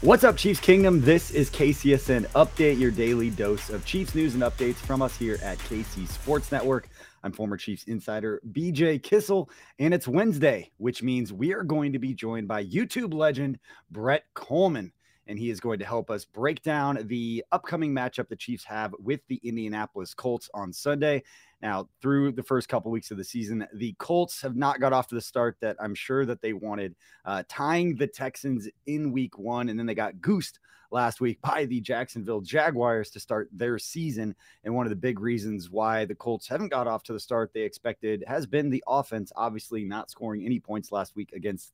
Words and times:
What's 0.00 0.22
up, 0.22 0.36
Chiefs 0.36 0.60
Kingdom? 0.60 1.00
This 1.00 1.32
is 1.32 1.50
KCSN 1.50 2.26
Update, 2.28 2.78
your 2.78 2.92
daily 2.92 3.30
dose 3.30 3.68
of 3.68 3.84
Chiefs 3.84 4.14
news 4.14 4.34
and 4.34 4.44
updates 4.44 4.76
from 4.76 5.02
us 5.02 5.16
here 5.16 5.40
at 5.42 5.58
KC 5.58 6.06
Sports 6.06 6.52
Network. 6.52 6.88
I'm 7.24 7.32
former 7.32 7.56
Chiefs 7.56 7.82
insider 7.82 8.40
BJ 8.52 9.02
Kissel, 9.02 9.50
and 9.80 9.92
it's 9.92 10.06
Wednesday, 10.06 10.70
which 10.76 11.02
means 11.02 11.32
we 11.32 11.52
are 11.52 11.64
going 11.64 11.94
to 11.94 11.98
be 11.98 12.14
joined 12.14 12.46
by 12.46 12.64
YouTube 12.64 13.12
legend 13.12 13.58
Brett 13.90 14.22
Kollmann. 14.36 14.92
And 15.28 15.38
he 15.38 15.50
is 15.50 15.60
going 15.60 15.78
to 15.78 15.84
help 15.84 16.10
us 16.10 16.24
break 16.24 16.62
down 16.62 16.98
the 17.04 17.44
upcoming 17.52 17.94
matchup 17.94 18.28
the 18.28 18.36
Chiefs 18.36 18.64
have 18.64 18.94
with 18.98 19.20
the 19.28 19.40
Indianapolis 19.44 20.14
Colts 20.14 20.48
on 20.54 20.72
Sunday. 20.72 21.22
Now, 21.60 21.88
through 22.00 22.32
the 22.32 22.42
first 22.42 22.68
couple 22.68 22.90
weeks 22.90 23.10
of 23.10 23.18
the 23.18 23.24
season, 23.24 23.66
the 23.74 23.94
Colts 23.98 24.40
have 24.42 24.56
not 24.56 24.80
got 24.80 24.92
off 24.92 25.06
to 25.08 25.14
the 25.14 25.20
start 25.20 25.56
that 25.60 25.76
I'm 25.80 25.94
sure 25.94 26.24
that 26.24 26.40
they 26.40 26.52
wanted, 26.52 26.94
uh, 27.24 27.42
tying 27.48 27.96
the 27.96 28.06
Texans 28.06 28.68
in 28.86 29.12
week 29.12 29.38
one, 29.38 29.68
and 29.68 29.78
then 29.78 29.86
they 29.86 29.94
got 29.94 30.20
goosed 30.20 30.60
last 30.90 31.20
week 31.20 31.40
by 31.42 31.64
the 31.66 31.80
Jacksonville 31.80 32.40
Jaguars 32.40 33.10
to 33.10 33.20
start 33.20 33.48
their 33.52 33.78
season. 33.78 34.34
And 34.64 34.74
one 34.74 34.86
of 34.86 34.90
the 34.90 34.96
big 34.96 35.20
reasons 35.20 35.70
why 35.70 36.04
the 36.04 36.14
Colts 36.14 36.48
haven't 36.48 36.68
got 36.68 36.86
off 36.86 37.02
to 37.04 37.12
the 37.12 37.20
start 37.20 37.52
they 37.52 37.62
expected 37.62 38.24
has 38.26 38.46
been 38.46 38.70
the 38.70 38.84
offense, 38.86 39.32
obviously 39.36 39.84
not 39.84 40.10
scoring 40.10 40.44
any 40.44 40.60
points 40.60 40.92
last 40.92 41.16
week 41.16 41.32
against 41.34 41.72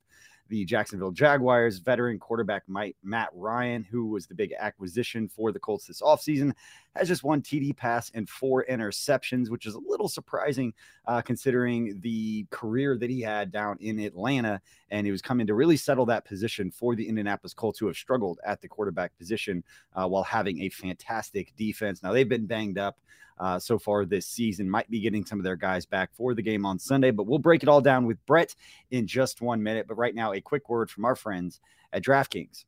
the 0.49 0.65
Jacksonville 0.65 1.11
Jaguars. 1.11 1.79
Veteran 1.79 2.19
quarterback 2.19 2.63
Mike, 2.67 2.97
Matt 3.03 3.31
Ryan, 3.33 3.83
who 3.83 4.07
was 4.07 4.27
the 4.27 4.35
big 4.35 4.53
acquisition 4.59 5.29
for 5.29 5.53
the 5.53 5.59
Colts 5.59 5.87
this 5.87 6.03
offseason, 6.03 6.53
has 6.95 7.09
just 7.09 7.25
one 7.25 7.43
TD 7.43 7.77
pass 7.77 8.11
and 8.15 8.29
four 8.29 8.65
interceptions, 8.71 9.51
which 9.51 9.67
is 9.67 9.75
a 9.75 9.81
little 9.81 10.09
surprising 10.09 10.73
uh, 11.07 11.23
considering 11.23 11.99
the 12.01 12.47
career 12.51 12.97
that 12.99 13.11
he 13.11 13.21
had 13.21 13.51
down 13.51 13.77
in 13.81 13.99
Atlanta. 13.99 14.61
And 14.91 15.07
he 15.07 15.13
was 15.13 15.23
coming 15.23 15.47
to 15.47 15.55
really 15.55 15.77
settle 15.77 16.07
that 16.07 16.25
position 16.25 16.71
for 16.71 16.95
the 16.95 17.09
Indianapolis 17.09 17.55
Colts, 17.55 17.79
who 17.79 17.87
have 17.87 17.97
struggled 17.97 18.39
at 18.45 18.61
the 18.61 18.69
quarterback 18.69 19.17
position 19.19 19.65
uh, 19.95 20.07
while 20.07 20.23
having 20.23 20.63
a 20.63 20.69
fantastic 20.69 21.55
defense. 21.57 22.03
Now, 22.03 22.13
they've 22.13 22.29
been 22.29 22.47
banged 22.47 22.79
up 22.79 22.99
uh, 23.39 23.59
so 23.59 23.79
far 23.79 24.05
this 24.05 24.27
season. 24.27 24.69
Might 24.69 24.91
be 24.91 25.01
getting 25.01 25.25
some 25.25 25.39
of 25.39 25.45
their 25.45 25.57
guys 25.57 25.87
back 25.87 26.11
for 26.15 26.35
the 26.35 26.43
game 26.43 26.65
on 26.65 26.79
Sunday, 26.79 27.11
but 27.11 27.27
we'll 27.27 27.39
break 27.39 27.63
it 27.63 27.69
all 27.69 27.81
down 27.81 28.07
with 28.07 28.25
Brett 28.27 28.55
in 28.91 29.07
just 29.07 29.41
one 29.41 29.63
minute. 29.63 29.87
But 29.89 29.99
right 29.99 30.15
now, 30.15 30.33
a 30.33 30.41
quick 30.41 30.69
word 30.69 30.91
from 30.91 31.05
our 31.05 31.17
friends 31.17 31.61
at 31.93 32.03
DraftKings. 32.03 32.65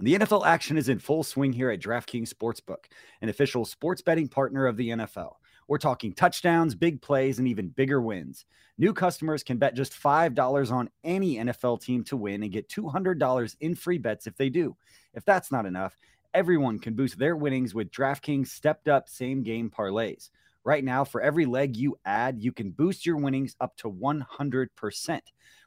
The 0.00 0.16
NFL 0.16 0.44
action 0.44 0.76
is 0.76 0.88
in 0.88 0.98
full 0.98 1.22
swing 1.22 1.52
here 1.52 1.70
at 1.70 1.80
DraftKings 1.80 2.32
Sportsbook, 2.32 2.86
an 3.22 3.28
official 3.28 3.64
sports 3.64 4.02
betting 4.02 4.28
partner 4.28 4.66
of 4.66 4.76
the 4.76 4.88
NFL. 4.90 5.34
We're 5.68 5.78
talking 5.78 6.12
touchdowns, 6.12 6.74
big 6.74 7.00
plays, 7.00 7.38
and 7.38 7.48
even 7.48 7.68
bigger 7.68 8.02
wins. 8.02 8.44
New 8.76 8.92
customers 8.92 9.42
can 9.42 9.56
bet 9.56 9.74
just 9.74 9.92
$5 9.92 10.72
on 10.72 10.90
any 11.04 11.36
NFL 11.36 11.80
team 11.80 12.02
to 12.04 12.16
win 12.16 12.42
and 12.42 12.52
get 12.52 12.68
$200 12.68 13.56
in 13.60 13.74
free 13.74 13.98
bets 13.98 14.26
if 14.26 14.36
they 14.36 14.50
do. 14.50 14.76
If 15.14 15.24
that's 15.24 15.52
not 15.52 15.64
enough, 15.64 15.96
everyone 16.34 16.80
can 16.80 16.94
boost 16.94 17.18
their 17.18 17.36
winnings 17.36 17.74
with 17.74 17.90
DraftKings 17.90 18.48
stepped 18.48 18.88
up 18.88 19.08
same 19.08 19.42
game 19.42 19.70
parlays. 19.70 20.30
Right 20.64 20.82
now, 20.82 21.04
for 21.04 21.20
every 21.20 21.46
leg 21.46 21.76
you 21.76 21.96
add, 22.04 22.42
you 22.42 22.50
can 22.50 22.70
boost 22.70 23.06
your 23.06 23.16
winnings 23.16 23.54
up 23.60 23.76
to 23.78 23.90
100%. 23.90 25.20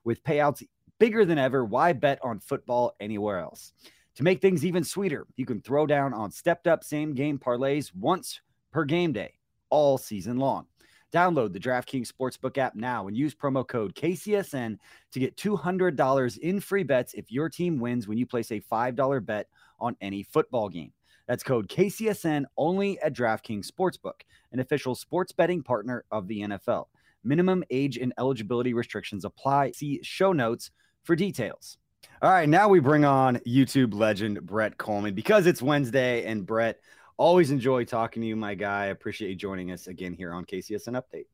With 0.04 0.24
payouts 0.24 0.64
bigger 1.00 1.24
than 1.24 1.38
ever, 1.38 1.64
why 1.64 1.94
bet 1.94 2.20
on 2.24 2.40
football 2.40 2.96
anywhere 3.00 3.40
else? 3.40 3.74
To 4.16 4.24
make 4.24 4.42
things 4.42 4.66
even 4.66 4.84
sweeter, 4.84 5.28
you 5.36 5.46
can 5.46 5.62
throw 5.62 5.86
down 5.86 6.14
on 6.14 6.32
stepped 6.32 6.68
up 6.68 6.84
same 6.84 7.14
game 7.14 7.38
parlays 7.38 7.94
once 7.96 8.42
per 8.72 8.84
game 8.84 9.14
day 9.14 9.34
all 9.70 9.98
season 9.98 10.38
long. 10.38 10.66
Download 11.14 11.54
the 11.54 11.60
DraftKings 11.60 12.12
Sportsbook 12.12 12.58
app 12.58 12.76
now 12.76 13.08
and 13.08 13.16
use 13.16 13.34
promo 13.34 13.66
code 13.66 13.96
KCSN 13.96 14.78
to 15.12 15.20
get 15.20 15.38
$200 15.38 16.38
in 16.40 16.60
free 16.60 16.84
bets 16.84 17.14
if 17.14 17.32
your 17.32 17.50
team 17.50 17.80
wins 17.80 18.08
when 18.08 18.18
you 18.18 18.26
place 18.26 18.52
a 18.52 18.60
$5 18.60 19.26
bet 19.26 19.48
on 19.80 19.96
any 20.02 20.24
football 20.24 20.68
game. 20.68 20.92
That's 21.28 21.44
code 21.44 21.68
KCSN 21.70 22.46
only 22.58 23.00
at 23.02 23.14
DraftKings 23.14 23.70
Sportsbook, 23.70 24.22
an 24.52 24.60
official 24.60 24.96
sports 24.96 25.32
betting 25.32 25.64
partner 25.64 26.04
of 26.12 26.28
the 26.28 26.42
NFL. 26.42 26.86
Minimum 27.24 27.64
age 27.70 27.98
and 27.98 28.14
eligibility 28.18 28.74
restrictions 28.74 29.26
apply. 29.26 29.72
See 29.72 30.00
show 30.04 30.32
notes 30.34 30.72
for 31.04 31.16
details. 31.16 31.78
All 32.22 32.32
right, 32.32 32.48
now 32.48 32.68
we 32.70 32.80
bring 32.80 33.06
on 33.06 33.38
YouTube 33.48 33.94
legend 33.94 34.46
Brett 34.46 34.78
Kollmann 34.78 35.16
because 35.16 35.46
it's 35.46 35.62
Wednesday 35.62 36.26
and 36.26 36.46
Brett, 36.46 36.80
always 37.18 37.52
enjoy 37.52 37.84
talking 37.84 38.22
to 38.22 38.28
you, 38.28 38.36
my 38.36 38.56
guy. 38.56 38.84
I 38.84 38.88
appreciate 38.88 39.30
you 39.30 39.36
joining 39.36 39.72
us 39.72 39.88
again 39.88 40.14
here 40.14 40.32
on 40.34 40.46
KCSN 40.46 41.02
Update. 41.02 41.26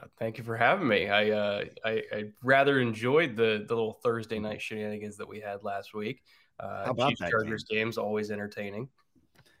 Uh, 0.00 0.06
thank 0.18 0.38
you 0.38 0.44
for 0.44 0.56
having 0.56 0.88
me. 0.88 1.08
I 1.08 1.30
uh, 1.30 1.64
I, 1.84 2.02
I 2.12 2.24
rather 2.42 2.80
enjoyed 2.80 3.36
the 3.36 3.64
the 3.68 3.74
little 3.74 3.92
Thursday 4.02 4.38
night 4.38 4.60
shenanigans 4.60 5.16
that 5.18 5.28
we 5.28 5.40
had 5.40 5.62
last 5.62 5.94
week. 5.94 6.22
Uh, 6.58 6.86
How 6.86 6.90
about 6.92 7.10
Chiefs 7.10 7.20
that 7.20 7.30
Chargers 7.30 7.64
game? 7.64 7.78
games 7.78 7.98
always 7.98 8.30
entertaining. 8.30 8.88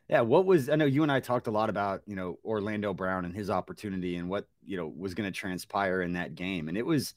Yeah, 0.08 0.22
what 0.22 0.44
was 0.44 0.68
I 0.68 0.76
know 0.76 0.86
you 0.86 1.02
and 1.02 1.12
I 1.12 1.20
talked 1.20 1.46
a 1.46 1.52
lot 1.52 1.70
about 1.70 2.02
you 2.06 2.16
know 2.16 2.38
Orlando 2.44 2.92
Brown 2.92 3.24
and 3.24 3.34
his 3.34 3.48
opportunity 3.48 4.16
and 4.16 4.28
what 4.28 4.48
you 4.64 4.76
know 4.76 4.88
was 4.88 5.14
going 5.14 5.30
to 5.30 5.36
transpire 5.36 6.02
in 6.02 6.14
that 6.14 6.34
game, 6.34 6.68
and 6.68 6.76
it 6.78 6.86
was. 6.86 7.14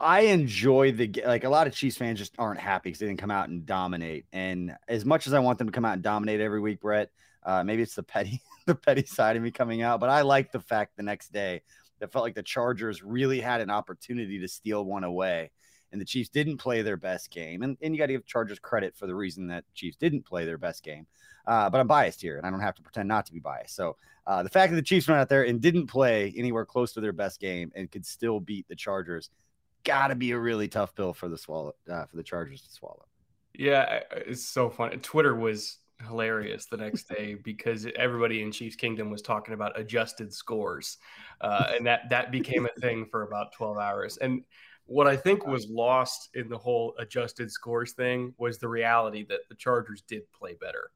I 0.00 0.20
enjoy 0.20 0.92
the 0.92 1.22
like 1.26 1.44
a 1.44 1.48
lot 1.48 1.66
of 1.66 1.74
Chiefs 1.74 1.96
fans 1.96 2.18
just 2.18 2.34
aren't 2.38 2.60
happy 2.60 2.90
because 2.90 3.00
they 3.00 3.06
didn't 3.06 3.20
come 3.20 3.30
out 3.30 3.48
and 3.48 3.66
dominate. 3.66 4.26
And 4.32 4.76
as 4.88 5.04
much 5.04 5.26
as 5.26 5.34
I 5.34 5.40
want 5.40 5.58
them 5.58 5.68
to 5.68 5.72
come 5.72 5.84
out 5.84 5.94
and 5.94 6.02
dominate 6.02 6.40
every 6.40 6.60
week, 6.60 6.80
Brett, 6.80 7.10
uh, 7.42 7.64
maybe 7.64 7.82
it's 7.82 7.94
the 7.94 8.02
petty 8.02 8.40
the 8.66 8.74
petty 8.74 9.04
side 9.04 9.36
of 9.36 9.42
me 9.42 9.50
coming 9.50 9.82
out, 9.82 10.00
but 10.00 10.10
I 10.10 10.22
like 10.22 10.52
the 10.52 10.60
fact 10.60 10.96
the 10.96 11.02
next 11.02 11.32
day 11.32 11.62
that 11.98 12.12
felt 12.12 12.24
like 12.24 12.34
the 12.34 12.42
Chargers 12.42 13.02
really 13.02 13.40
had 13.40 13.60
an 13.60 13.70
opportunity 13.70 14.38
to 14.38 14.48
steal 14.48 14.84
one 14.84 15.04
away 15.04 15.50
and 15.92 16.00
the 16.00 16.04
Chiefs 16.04 16.28
didn't 16.28 16.58
play 16.58 16.82
their 16.82 16.96
best 16.96 17.30
game. 17.30 17.62
And, 17.62 17.76
and 17.80 17.94
you 17.94 17.98
got 17.98 18.06
to 18.06 18.12
give 18.12 18.26
Chargers 18.26 18.58
credit 18.58 18.96
for 18.96 19.06
the 19.06 19.14
reason 19.14 19.46
that 19.48 19.64
Chiefs 19.74 19.96
didn't 19.96 20.26
play 20.26 20.44
their 20.44 20.58
best 20.58 20.82
game. 20.82 21.06
Uh, 21.46 21.70
but 21.70 21.80
I'm 21.80 21.86
biased 21.86 22.20
here, 22.20 22.36
and 22.36 22.46
I 22.46 22.50
don't 22.50 22.60
have 22.60 22.74
to 22.74 22.82
pretend 22.82 23.08
not 23.08 23.24
to 23.26 23.32
be 23.32 23.40
biased. 23.40 23.74
So 23.74 23.96
uh, 24.26 24.42
the 24.42 24.50
fact 24.50 24.70
that 24.70 24.76
the 24.76 24.82
Chiefs 24.82 25.08
went 25.08 25.20
out 25.20 25.30
there 25.30 25.44
and 25.44 25.60
didn't 25.60 25.86
play 25.86 26.32
anywhere 26.36 26.66
close 26.66 26.92
to 26.92 27.00
their 27.00 27.12
best 27.12 27.40
game 27.40 27.72
and 27.74 27.90
could 27.90 28.04
still 28.04 28.38
beat 28.38 28.68
the 28.68 28.76
Chargers, 28.76 29.30
got 29.88 30.08
to 30.08 30.14
be 30.14 30.30
a 30.32 30.38
really 30.38 30.68
tough 30.68 30.94
pill 30.94 31.14
for 31.14 31.28
the 31.28 31.38
swallow 31.38 31.74
uh, 31.90 32.04
for 32.04 32.16
the 32.16 32.22
Chargers 32.22 32.60
to 32.62 32.70
swallow. 32.70 33.06
Yeah, 33.54 34.02
it's 34.12 34.46
so 34.46 34.70
funny. 34.70 34.98
Twitter 34.98 35.34
was 35.34 35.78
hilarious 36.06 36.66
the 36.66 36.76
next 36.76 37.08
day 37.08 37.34
because 37.34 37.86
everybody 37.96 38.42
in 38.42 38.52
Chiefs 38.52 38.76
Kingdom 38.76 39.10
was 39.10 39.22
talking 39.22 39.54
about 39.54 39.78
adjusted 39.80 40.32
scores, 40.32 40.98
uh, 41.40 41.72
and 41.74 41.86
that 41.86 42.08
that 42.10 42.30
became 42.30 42.66
a 42.66 42.80
thing 42.80 43.06
for 43.10 43.22
about 43.22 43.52
twelve 43.52 43.78
hours. 43.78 44.16
And 44.18 44.44
What 44.88 45.06
I 45.06 45.16
think 45.16 45.46
was 45.46 45.68
lost 45.68 46.30
in 46.34 46.48
the 46.48 46.56
whole 46.56 46.94
adjusted 46.98 47.50
scores 47.50 47.92
thing 47.92 48.32
was 48.38 48.58
the 48.58 48.68
reality 48.68 49.26
that 49.28 49.40
the 49.50 49.54
Chargers 49.54 50.02
did 50.08 50.22
play 50.32 50.54
better. 50.58 50.90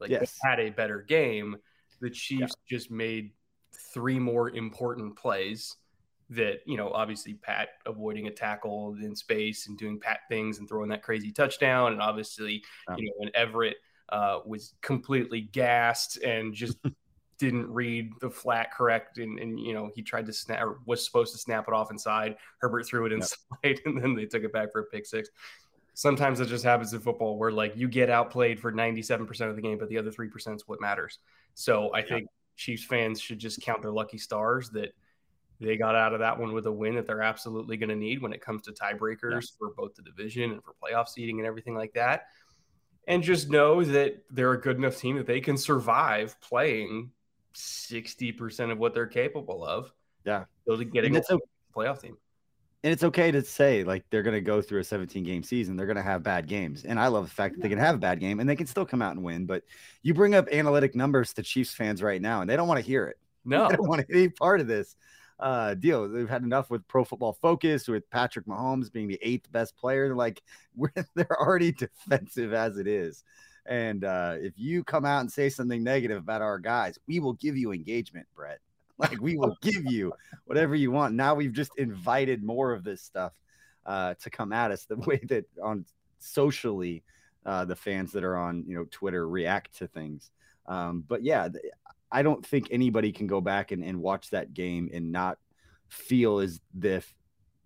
Like 0.00 0.10
yes. 0.10 0.38
they 0.42 0.48
had 0.48 0.60
a 0.60 0.70
better 0.70 1.02
game. 1.02 1.56
The 2.00 2.10
Chiefs 2.10 2.54
yeah. 2.56 2.76
just 2.76 2.90
made 2.90 3.32
three 3.92 4.18
more 4.18 4.48
important 4.50 5.16
plays 5.16 5.76
that, 6.30 6.60
you 6.66 6.76
know, 6.76 6.90
obviously 6.90 7.34
Pat 7.34 7.68
avoiding 7.86 8.26
a 8.26 8.30
tackle 8.30 8.96
in 9.00 9.14
space 9.14 9.66
and 9.68 9.78
doing 9.78 10.00
Pat 10.00 10.20
things 10.28 10.58
and 10.58 10.68
throwing 10.68 10.88
that 10.90 11.02
crazy 11.02 11.32
touchdown. 11.32 11.92
And 11.92 12.00
obviously, 12.00 12.62
yeah. 12.88 12.96
you 12.96 13.06
know, 13.06 13.12
when 13.18 13.30
Everett 13.34 13.76
uh, 14.08 14.40
was 14.44 14.74
completely 14.80 15.42
gassed 15.42 16.18
and 16.18 16.54
just 16.54 16.78
didn't 17.38 17.68
read 17.70 18.12
the 18.20 18.30
flat 18.30 18.72
correct 18.72 19.18
and, 19.18 19.38
and 19.38 19.58
you 19.58 19.74
know 19.74 19.90
he 19.94 20.02
tried 20.02 20.26
to 20.26 20.32
snap 20.32 20.62
or 20.62 20.78
was 20.86 21.04
supposed 21.04 21.32
to 21.32 21.38
snap 21.38 21.66
it 21.66 21.74
off 21.74 21.90
inside 21.90 22.36
herbert 22.58 22.86
threw 22.86 23.06
it 23.06 23.12
inside 23.12 23.36
yep. 23.64 23.78
and 23.86 24.00
then 24.00 24.14
they 24.14 24.24
took 24.24 24.44
it 24.44 24.52
back 24.52 24.70
for 24.70 24.82
a 24.82 24.84
pick 24.84 25.04
six 25.04 25.30
sometimes 25.94 26.40
it 26.40 26.46
just 26.46 26.64
happens 26.64 26.92
in 26.92 27.00
football 27.00 27.36
where 27.36 27.50
like 27.50 27.72
you 27.76 27.88
get 27.88 28.08
outplayed 28.08 28.58
for 28.60 28.72
97% 28.72 29.48
of 29.48 29.56
the 29.56 29.62
game 29.62 29.78
but 29.78 29.88
the 29.88 29.98
other 29.98 30.10
3% 30.10 30.56
is 30.56 30.68
what 30.68 30.80
matters 30.80 31.18
so 31.54 31.92
i 31.92 32.02
think 32.02 32.28
chiefs 32.56 32.84
fans 32.84 33.20
should 33.20 33.38
just 33.38 33.60
count 33.60 33.82
their 33.82 33.92
lucky 33.92 34.18
stars 34.18 34.70
that 34.70 34.94
they 35.60 35.76
got 35.76 35.94
out 35.94 36.12
of 36.12 36.20
that 36.20 36.38
one 36.38 36.52
with 36.52 36.66
a 36.66 36.72
win 36.72 36.94
that 36.96 37.06
they're 37.06 37.22
absolutely 37.22 37.76
going 37.76 37.88
to 37.88 37.96
need 37.96 38.20
when 38.20 38.32
it 38.32 38.40
comes 38.40 38.62
to 38.62 38.72
tiebreakers 38.72 39.52
for 39.58 39.70
both 39.76 39.94
the 39.94 40.02
division 40.02 40.52
and 40.52 40.62
for 40.62 40.74
playoff 40.82 41.08
seeding 41.08 41.38
and 41.38 41.46
everything 41.46 41.74
like 41.74 41.94
that 41.94 42.26
and 43.06 43.22
just 43.22 43.50
know 43.50 43.82
that 43.84 44.22
they're 44.30 44.52
a 44.52 44.60
good 44.60 44.76
enough 44.76 44.96
team 44.96 45.16
that 45.16 45.26
they 45.26 45.40
can 45.40 45.56
survive 45.56 46.40
playing 46.40 47.10
60% 47.54 48.72
of 48.72 48.78
what 48.78 48.94
they're 48.94 49.06
capable 49.06 49.64
of. 49.64 49.92
Yeah. 50.24 50.44
So 50.66 50.76
getting 50.76 51.16
a 51.16 51.22
playoff 51.74 52.00
team. 52.00 52.16
And 52.82 52.92
it's 52.92 53.04
okay 53.04 53.30
to 53.30 53.42
say 53.42 53.82
like 53.82 54.04
they're 54.10 54.22
going 54.22 54.34
to 54.34 54.42
go 54.42 54.60
through 54.60 54.80
a 54.80 54.84
17 54.84 55.24
game 55.24 55.42
season. 55.42 55.76
They're 55.76 55.86
going 55.86 55.96
to 55.96 56.02
have 56.02 56.22
bad 56.22 56.46
games. 56.46 56.84
And 56.84 57.00
I 57.00 57.06
love 57.06 57.24
the 57.24 57.30
fact 57.30 57.54
that 57.54 57.62
they 57.62 57.68
can 57.68 57.78
have 57.78 57.94
a 57.94 57.98
bad 57.98 58.20
game 58.20 58.40
and 58.40 58.48
they 58.48 58.56
can 58.56 58.66
still 58.66 58.84
come 58.84 59.00
out 59.00 59.12
and 59.12 59.24
win. 59.24 59.46
But 59.46 59.62
you 60.02 60.12
bring 60.12 60.34
up 60.34 60.48
analytic 60.52 60.94
numbers 60.94 61.32
to 61.34 61.42
Chiefs 61.42 61.72
fans 61.72 62.02
right 62.02 62.20
now 62.20 62.42
and 62.42 62.50
they 62.50 62.56
don't 62.56 62.68
want 62.68 62.80
to 62.80 62.86
hear 62.86 63.06
it. 63.06 63.16
No, 63.46 63.68
they 63.68 63.76
don't 63.76 63.86
want 63.86 64.00
to 64.00 64.06
be 64.06 64.30
part 64.30 64.62
of 64.62 64.66
this 64.66 64.96
uh, 65.40 65.74
deal. 65.74 66.08
They've 66.08 66.28
had 66.28 66.42
enough 66.42 66.70
with 66.70 66.86
Pro 66.88 67.04
Football 67.04 67.32
Focus, 67.32 67.88
with 67.88 68.08
Patrick 68.10 68.46
Mahomes 68.46 68.92
being 68.92 69.08
the 69.08 69.18
eighth 69.22 69.50
best 69.50 69.76
player. 69.76 70.08
They're 70.08 70.16
like, 70.16 70.42
we're, 70.76 70.92
they're 71.14 71.40
already 71.40 71.72
defensive 72.06 72.52
as 72.52 72.78
it 72.78 72.86
is. 72.86 73.24
And 73.66 74.04
uh, 74.04 74.36
if 74.38 74.54
you 74.56 74.84
come 74.84 75.04
out 75.04 75.20
and 75.20 75.32
say 75.32 75.48
something 75.48 75.82
negative 75.82 76.18
about 76.18 76.42
our 76.42 76.58
guys, 76.58 76.98
we 77.06 77.18
will 77.18 77.32
give 77.34 77.56
you 77.56 77.72
engagement, 77.72 78.26
Brett. 78.34 78.58
Like 78.96 79.20
we 79.20 79.36
will 79.36 79.56
give 79.60 79.86
you 79.86 80.12
whatever 80.44 80.76
you 80.76 80.92
want. 80.92 81.16
Now 81.16 81.34
we've 81.34 81.52
just 81.52 81.72
invited 81.78 82.44
more 82.44 82.72
of 82.72 82.84
this 82.84 83.02
stuff 83.02 83.32
uh, 83.84 84.14
to 84.22 84.30
come 84.30 84.52
at 84.52 84.70
us 84.70 84.84
the 84.84 84.94
way 84.94 85.20
that 85.24 85.46
on 85.60 85.84
socially 86.20 87.02
uh, 87.44 87.64
the 87.64 87.74
fans 87.74 88.12
that 88.12 88.22
are 88.22 88.36
on 88.36 88.62
you 88.68 88.76
know 88.76 88.86
Twitter 88.92 89.28
react 89.28 89.76
to 89.78 89.88
things. 89.88 90.30
Um, 90.66 91.04
but 91.08 91.24
yeah, 91.24 91.48
I 92.14 92.22
don't 92.22 92.46
think 92.46 92.68
anybody 92.70 93.10
can 93.10 93.26
go 93.26 93.40
back 93.40 93.72
and, 93.72 93.82
and 93.82 94.00
watch 94.00 94.30
that 94.30 94.54
game 94.54 94.88
and 94.94 95.10
not 95.10 95.38
feel 95.88 96.38
as 96.38 96.60
if 96.80 97.12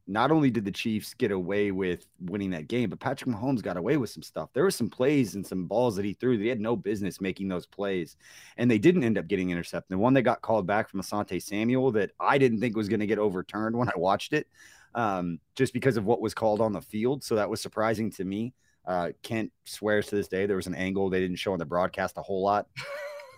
not 0.07 0.31
only 0.31 0.51
did 0.51 0.65
the 0.65 0.73
Chiefs 0.73 1.13
get 1.13 1.31
away 1.31 1.71
with 1.71 2.07
winning 2.19 2.49
that 2.51 2.67
game, 2.67 2.89
but 2.89 2.99
Patrick 2.99 3.29
Mahomes 3.29 3.63
got 3.63 3.77
away 3.77 3.99
with 3.99 4.09
some 4.09 4.23
stuff. 4.23 4.49
There 4.55 4.63
were 4.63 4.71
some 4.71 4.89
plays 4.89 5.35
and 5.35 5.47
some 5.47 5.67
balls 5.67 5.97
that 5.97 6.05
he 6.07 6.15
threw 6.15 6.39
that 6.39 6.43
he 6.43 6.49
had 6.49 6.63
no 6.63 6.77
business 6.77 7.21
making 7.21 7.49
those 7.49 7.67
plays, 7.67 8.17
and 8.57 8.71
they 8.71 8.79
didn't 8.79 9.05
end 9.05 9.19
up 9.19 9.29
getting 9.29 9.51
intercepted. 9.51 9.91
The 9.91 9.99
one 9.99 10.15
that 10.15 10.23
got 10.23 10.41
called 10.41 10.67
back 10.67 10.89
from 10.89 11.03
Asante 11.03 11.43
Samuel 11.43 11.93
that 11.93 12.13
I 12.19 12.39
didn't 12.39 12.61
think 12.61 12.75
was 12.75 12.89
going 12.89 13.01
to 13.01 13.07
get 13.07 13.19
overturned 13.19 13.77
when 13.77 13.91
I 13.91 13.99
watched 13.99 14.33
it, 14.33 14.49
um, 14.95 15.41
just 15.57 15.75
because 15.75 15.99
of 15.99 16.07
what 16.07 16.23
was 16.23 16.33
called 16.33 16.63
on 16.63 16.73
the 16.73 16.81
field. 16.81 17.23
So 17.23 17.35
that 17.35 17.51
was 17.51 17.61
surprising 17.61 18.11
to 18.13 18.25
me. 18.25 18.55
Uh, 18.87 19.11
Kent 19.23 19.53
swears 19.67 20.07
to 20.07 20.17
this 20.17 20.29
day 20.29 20.47
there 20.47 20.57
was 20.57 20.67
an 20.67 20.75
angle 20.75 21.11
they 21.11 21.21
didn't 21.21 21.37
show 21.37 21.53
on 21.53 21.59
the 21.59 21.67
broadcast 21.67 22.17
a 22.17 22.23
whole 22.23 22.43
lot. 22.43 22.67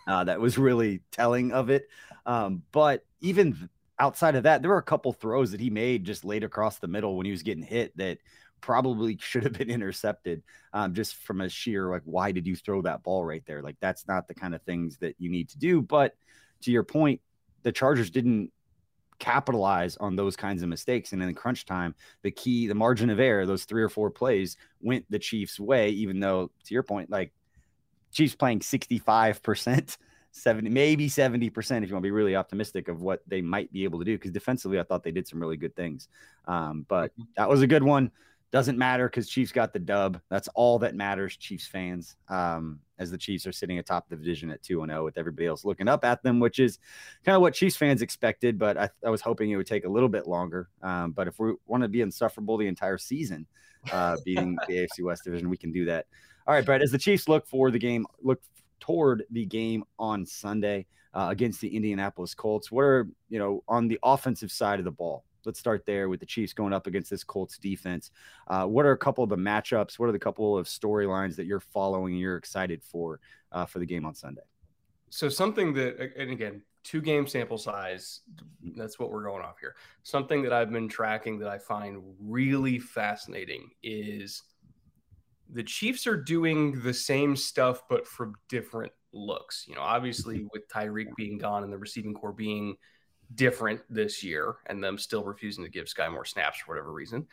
Uh, 0.06 0.24
that 0.24 0.40
was 0.40 0.58
really 0.58 1.02
telling 1.12 1.52
of 1.52 1.70
it. 1.70 1.88
Um, 2.26 2.62
but 2.72 3.04
even 3.20 3.68
outside 3.98 4.34
of 4.34 4.44
that, 4.44 4.62
there 4.62 4.70
were 4.70 4.78
a 4.78 4.82
couple 4.82 5.12
throws 5.12 5.52
that 5.52 5.60
he 5.60 5.70
made 5.70 6.04
just 6.04 6.24
laid 6.24 6.42
across 6.42 6.78
the 6.78 6.88
middle 6.88 7.16
when 7.16 7.26
he 7.26 7.32
was 7.32 7.42
getting 7.42 7.62
hit 7.62 7.96
that 7.96 8.18
probably 8.60 9.16
should 9.20 9.44
have 9.44 9.52
been 9.52 9.70
intercepted 9.70 10.42
um, 10.72 10.94
just 10.94 11.16
from 11.16 11.40
a 11.40 11.48
sheer 11.48 11.90
like 11.90 12.02
why 12.04 12.32
did 12.32 12.46
you 12.46 12.56
throw 12.56 12.82
that 12.82 13.02
ball 13.02 13.24
right 13.24 13.44
there? 13.46 13.62
Like 13.62 13.76
that's 13.80 14.06
not 14.08 14.28
the 14.28 14.34
kind 14.34 14.54
of 14.54 14.62
things 14.62 14.96
that 14.98 15.16
you 15.18 15.30
need 15.30 15.48
to 15.50 15.58
do. 15.58 15.82
But 15.82 16.14
to 16.62 16.70
your 16.70 16.84
point 16.84 17.20
the 17.62 17.72
chargers 17.72 18.10
didn't 18.10 18.50
capitalize 19.18 19.98
on 19.98 20.16
those 20.16 20.34
kinds 20.34 20.62
of 20.62 20.70
mistakes. 20.70 21.12
And 21.12 21.22
in 21.22 21.34
crunch 21.34 21.66
time 21.66 21.94
the 22.22 22.30
key 22.30 22.66
the 22.66 22.74
margin 22.74 23.10
of 23.10 23.20
error 23.20 23.46
those 23.46 23.64
three 23.64 23.82
or 23.82 23.90
four 23.90 24.10
plays 24.10 24.56
went 24.80 25.04
the 25.10 25.18
chiefs 25.18 25.60
way 25.60 25.90
even 25.90 26.20
though 26.20 26.50
to 26.64 26.74
your 26.74 26.82
point 26.82 27.10
like 27.10 27.32
chiefs 28.10 28.34
playing 28.34 28.60
65% 28.60 29.96
70, 30.32 30.70
maybe 30.70 31.08
70% 31.08 31.48
if 31.48 31.56
you 31.60 31.70
want 31.76 31.88
to 31.88 32.00
be 32.00 32.10
really 32.10 32.36
optimistic 32.36 32.88
of 32.88 33.02
what 33.02 33.22
they 33.26 33.40
might 33.40 33.72
be 33.72 33.84
able 33.84 33.98
to 33.98 34.04
do. 34.04 34.16
Because 34.16 34.30
defensively, 34.30 34.78
I 34.78 34.84
thought 34.84 35.02
they 35.02 35.10
did 35.10 35.26
some 35.26 35.40
really 35.40 35.56
good 35.56 35.74
things. 35.74 36.08
Um, 36.46 36.86
but 36.88 37.12
mm-hmm. 37.12 37.22
that 37.36 37.48
was 37.48 37.62
a 37.62 37.66
good 37.66 37.82
one. 37.82 38.10
Doesn't 38.52 38.78
matter 38.78 39.08
because 39.08 39.28
Chiefs 39.28 39.52
got 39.52 39.72
the 39.72 39.78
dub. 39.78 40.20
That's 40.28 40.48
all 40.54 40.80
that 40.80 40.96
matters, 40.96 41.36
Chiefs 41.36 41.66
fans. 41.66 42.16
Um, 42.28 42.80
as 42.98 43.10
the 43.10 43.18
Chiefs 43.18 43.46
are 43.46 43.52
sitting 43.52 43.78
atop 43.78 44.08
the 44.08 44.16
division 44.16 44.50
at 44.50 44.62
2 44.62 44.84
0 44.84 45.04
with 45.04 45.18
everybody 45.18 45.46
else 45.46 45.64
looking 45.64 45.86
up 45.86 46.04
at 46.04 46.22
them, 46.24 46.40
which 46.40 46.58
is 46.58 46.78
kind 47.24 47.36
of 47.36 47.42
what 47.42 47.54
Chiefs 47.54 47.76
fans 47.76 48.02
expected. 48.02 48.58
But 48.58 48.76
I, 48.76 48.90
I 49.06 49.10
was 49.10 49.20
hoping 49.20 49.50
it 49.50 49.56
would 49.56 49.68
take 49.68 49.84
a 49.84 49.88
little 49.88 50.08
bit 50.08 50.26
longer. 50.26 50.68
Um, 50.82 51.12
but 51.12 51.28
if 51.28 51.38
we 51.38 51.54
want 51.66 51.84
to 51.84 51.88
be 51.88 52.00
insufferable 52.00 52.56
the 52.56 52.66
entire 52.66 52.98
season, 52.98 53.46
uh, 53.92 54.16
beating 54.24 54.58
the 54.68 54.78
AFC 54.78 55.04
West 55.04 55.22
division, 55.24 55.48
we 55.48 55.56
can 55.56 55.70
do 55.70 55.84
that. 55.84 56.06
All 56.50 56.56
right, 56.56 56.66
Brett, 56.66 56.82
as 56.82 56.90
the 56.90 56.98
Chiefs 56.98 57.28
look 57.28 57.46
for 57.46 57.70
the 57.70 57.78
game, 57.78 58.04
look 58.24 58.42
toward 58.80 59.22
the 59.30 59.44
game 59.46 59.84
on 60.00 60.26
Sunday 60.26 60.84
uh, 61.14 61.28
against 61.30 61.60
the 61.60 61.76
Indianapolis 61.76 62.34
Colts. 62.34 62.72
What 62.72 62.82
are, 62.82 63.06
you 63.28 63.38
know, 63.38 63.62
on 63.68 63.86
the 63.86 64.00
offensive 64.02 64.50
side 64.50 64.80
of 64.80 64.84
the 64.84 64.90
ball? 64.90 65.22
Let's 65.44 65.60
start 65.60 65.86
there 65.86 66.08
with 66.08 66.18
the 66.18 66.26
Chiefs 66.26 66.52
going 66.52 66.72
up 66.72 66.88
against 66.88 67.08
this 67.08 67.22
Colts 67.22 67.56
defense. 67.56 68.10
Uh, 68.48 68.66
what 68.66 68.84
are 68.84 68.90
a 68.90 68.98
couple 68.98 69.22
of 69.22 69.30
the 69.30 69.36
matchups? 69.36 70.00
What 70.00 70.08
are 70.08 70.12
the 70.12 70.18
couple 70.18 70.58
of 70.58 70.66
storylines 70.66 71.36
that 71.36 71.46
you're 71.46 71.60
following 71.60 72.14
and 72.14 72.20
you're 72.20 72.36
excited 72.36 72.82
for 72.82 73.20
uh, 73.52 73.64
for 73.64 73.78
the 73.78 73.86
game 73.86 74.04
on 74.04 74.16
Sunday? 74.16 74.42
So 75.08 75.28
something 75.28 75.72
that, 75.74 76.00
and 76.18 76.32
again, 76.32 76.62
two 76.82 77.00
game 77.00 77.28
sample 77.28 77.58
size. 77.58 78.22
That's 78.74 78.98
what 78.98 79.12
we're 79.12 79.22
going 79.22 79.44
off 79.44 79.60
here. 79.60 79.76
Something 80.02 80.42
that 80.42 80.52
I've 80.52 80.72
been 80.72 80.88
tracking 80.88 81.38
that 81.38 81.48
I 81.48 81.58
find 81.58 82.02
really 82.18 82.80
fascinating 82.80 83.70
is 83.84 84.42
the 85.52 85.62
Chiefs 85.62 86.06
are 86.06 86.16
doing 86.16 86.80
the 86.82 86.94
same 86.94 87.36
stuff, 87.36 87.82
but 87.88 88.06
from 88.06 88.34
different 88.48 88.92
looks. 89.12 89.64
You 89.68 89.74
know, 89.74 89.82
obviously 89.82 90.38
mm-hmm. 90.38 90.48
with 90.52 90.68
Tyreek 90.68 91.14
being 91.16 91.38
gone 91.38 91.64
and 91.64 91.72
the 91.72 91.78
receiving 91.78 92.14
corps 92.14 92.32
being 92.32 92.76
different 93.34 93.80
this 93.88 94.22
year 94.24 94.56
and 94.66 94.82
them 94.82 94.98
still 94.98 95.24
refusing 95.24 95.64
to 95.64 95.70
give 95.70 95.86
Skyy 95.86 96.10
more 96.10 96.24
snaps 96.24 96.58
for 96.60 96.72
whatever 96.72 96.92
reason, 96.92 97.26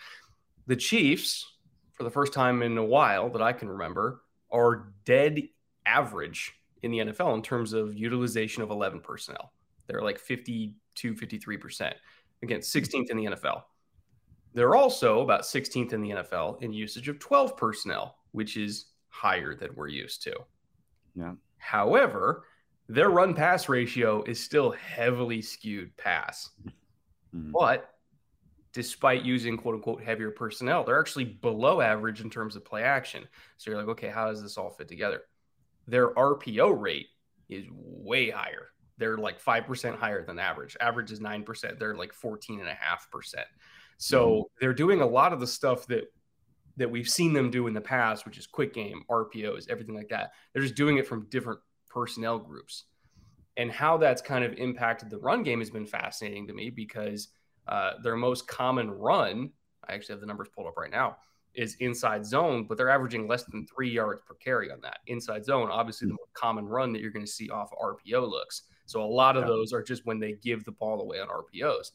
the 0.67 0.75
Chiefs, 0.75 1.45
for 1.93 2.03
the 2.03 2.11
first 2.11 2.33
time 2.33 2.61
in 2.61 2.77
a 2.77 2.85
while 2.85 3.29
that 3.29 3.41
I 3.41 3.53
can 3.53 3.69
remember, 3.69 4.21
are 4.51 4.93
dead 5.05 5.43
average 5.85 6.53
in 6.83 6.91
the 6.91 6.99
NFL 6.99 7.33
in 7.35 7.41
terms 7.41 7.73
of 7.73 7.97
utilization 7.97 8.61
of 8.63 8.69
11 8.69 9.01
personnel. 9.01 9.53
They're 9.87 10.01
like 10.01 10.19
52, 10.19 11.15
53%, 11.15 11.93
against 12.43 12.75
16th 12.75 13.09
in 13.09 13.17
the 13.17 13.25
NFL. 13.25 13.63
They're 14.57 14.75
also 14.75 15.19
about 15.21 15.43
16th 15.43 15.93
in 15.93 16.01
the 16.01 16.09
NFL 16.09 16.63
in 16.63 16.73
usage 16.73 17.09
of 17.09 17.19
12 17.19 17.55
personnel, 17.55 18.17
which 18.31 18.57
is 18.57 18.87
higher 19.07 19.53
than 19.53 19.69
we're 19.75 19.87
used 19.87 20.23
to. 20.23 20.35
Yeah. 21.13 21.33
However, 21.59 22.43
their 22.89 23.11
run 23.11 23.35
pass 23.35 23.69
ratio 23.69 24.23
is 24.23 24.43
still 24.43 24.71
heavily 24.71 25.43
skewed 25.43 25.95
pass. 25.95 26.49
Mm-hmm. 27.35 27.51
But 27.51 27.91
despite 28.73 29.21
using 29.21 29.57
quote 29.57 29.75
unquote 29.75 30.01
heavier 30.01 30.31
personnel, 30.31 30.83
they're 30.83 30.99
actually 30.99 31.25
below 31.25 31.79
average 31.79 32.21
in 32.21 32.31
terms 32.31 32.55
of 32.55 32.65
play 32.65 32.81
action. 32.81 33.27
So 33.57 33.69
you're 33.69 33.79
like, 33.79 33.89
okay, 33.89 34.09
how 34.09 34.27
does 34.31 34.41
this 34.41 34.57
all 34.57 34.71
fit 34.71 34.87
together? 34.87 35.21
Their 35.85 36.15
RPO 36.15 36.81
rate 36.81 37.09
is 37.47 37.67
way 37.69 38.31
higher. 38.31 38.69
They're 38.97 39.19
like 39.19 39.39
5% 39.39 39.99
higher 39.99 40.25
than 40.25 40.39
average. 40.39 40.75
Average 40.81 41.11
is 41.11 41.19
9%. 41.19 41.77
They're 41.77 41.95
like 41.95 42.11
14.5%. 42.11 43.35
So 43.97 44.29
mm-hmm. 44.29 44.41
they're 44.59 44.73
doing 44.73 45.01
a 45.01 45.05
lot 45.05 45.33
of 45.33 45.39
the 45.39 45.47
stuff 45.47 45.87
that 45.87 46.05
that 46.77 46.89
we've 46.89 47.09
seen 47.09 47.33
them 47.33 47.49
do 47.49 47.65
in 47.65 47.73
the 47.73 47.81
past, 47.81 48.25
which 48.25 48.37
is 48.37 48.45
quick 48.45 48.71
game, 48.71 49.03
RPOs, 49.09 49.67
everything 49.67 49.95
like 49.95 50.09
that. 50.09 50.31
They're 50.53 50.61
just 50.61 50.75
doing 50.75 50.97
it 50.97 51.07
from 51.07 51.27
different 51.29 51.59
personnel 51.89 52.37
groups. 52.37 52.83
And 53.57 53.71
how 53.71 53.97
that's 53.97 54.21
kind 54.21 54.43
of 54.43 54.53
impacted 54.53 55.09
the 55.09 55.17
run 55.17 55.41
game 55.41 55.57
has 55.57 55.71
been 55.71 55.87
fascinating 55.87 56.45
to 56.45 56.53
me 56.53 56.69
because 56.69 57.29
uh, 57.67 57.93
their 58.03 58.15
most 58.15 58.47
common 58.47 58.91
run, 58.91 59.49
I 59.89 59.95
actually 59.95 60.13
have 60.13 60.21
the 60.21 60.27
numbers 60.27 60.49
pulled 60.53 60.67
up 60.67 60.77
right 60.77 60.91
now, 60.91 61.17
is 61.55 61.75
inside 61.79 62.23
zone, 62.23 62.65
but 62.69 62.77
they're 62.77 62.89
averaging 62.89 63.27
less 63.27 63.43
than 63.45 63.65
three 63.65 63.89
yards 63.89 64.21
per 64.21 64.35
carry 64.35 64.71
on 64.71 64.79
that. 64.81 64.99
Inside 65.07 65.43
zone, 65.43 65.69
obviously, 65.71 66.07
the 66.07 66.13
most 66.13 66.33
common 66.33 66.65
run 66.67 66.93
that 66.93 67.01
you're 67.01 67.11
going 67.11 67.25
to 67.25 67.31
see 67.31 67.49
off 67.49 67.71
RPO 67.71 68.29
looks. 68.29 68.63
So 68.85 69.03
a 69.03 69.05
lot 69.05 69.35
of 69.35 69.43
yeah. 69.43 69.47
those 69.47 69.73
are 69.73 69.81
just 69.81 70.05
when 70.05 70.19
they 70.19 70.33
give 70.33 70.63
the 70.63 70.71
ball 70.73 71.01
away 71.01 71.19
on 71.19 71.27
RPOs. 71.27 71.91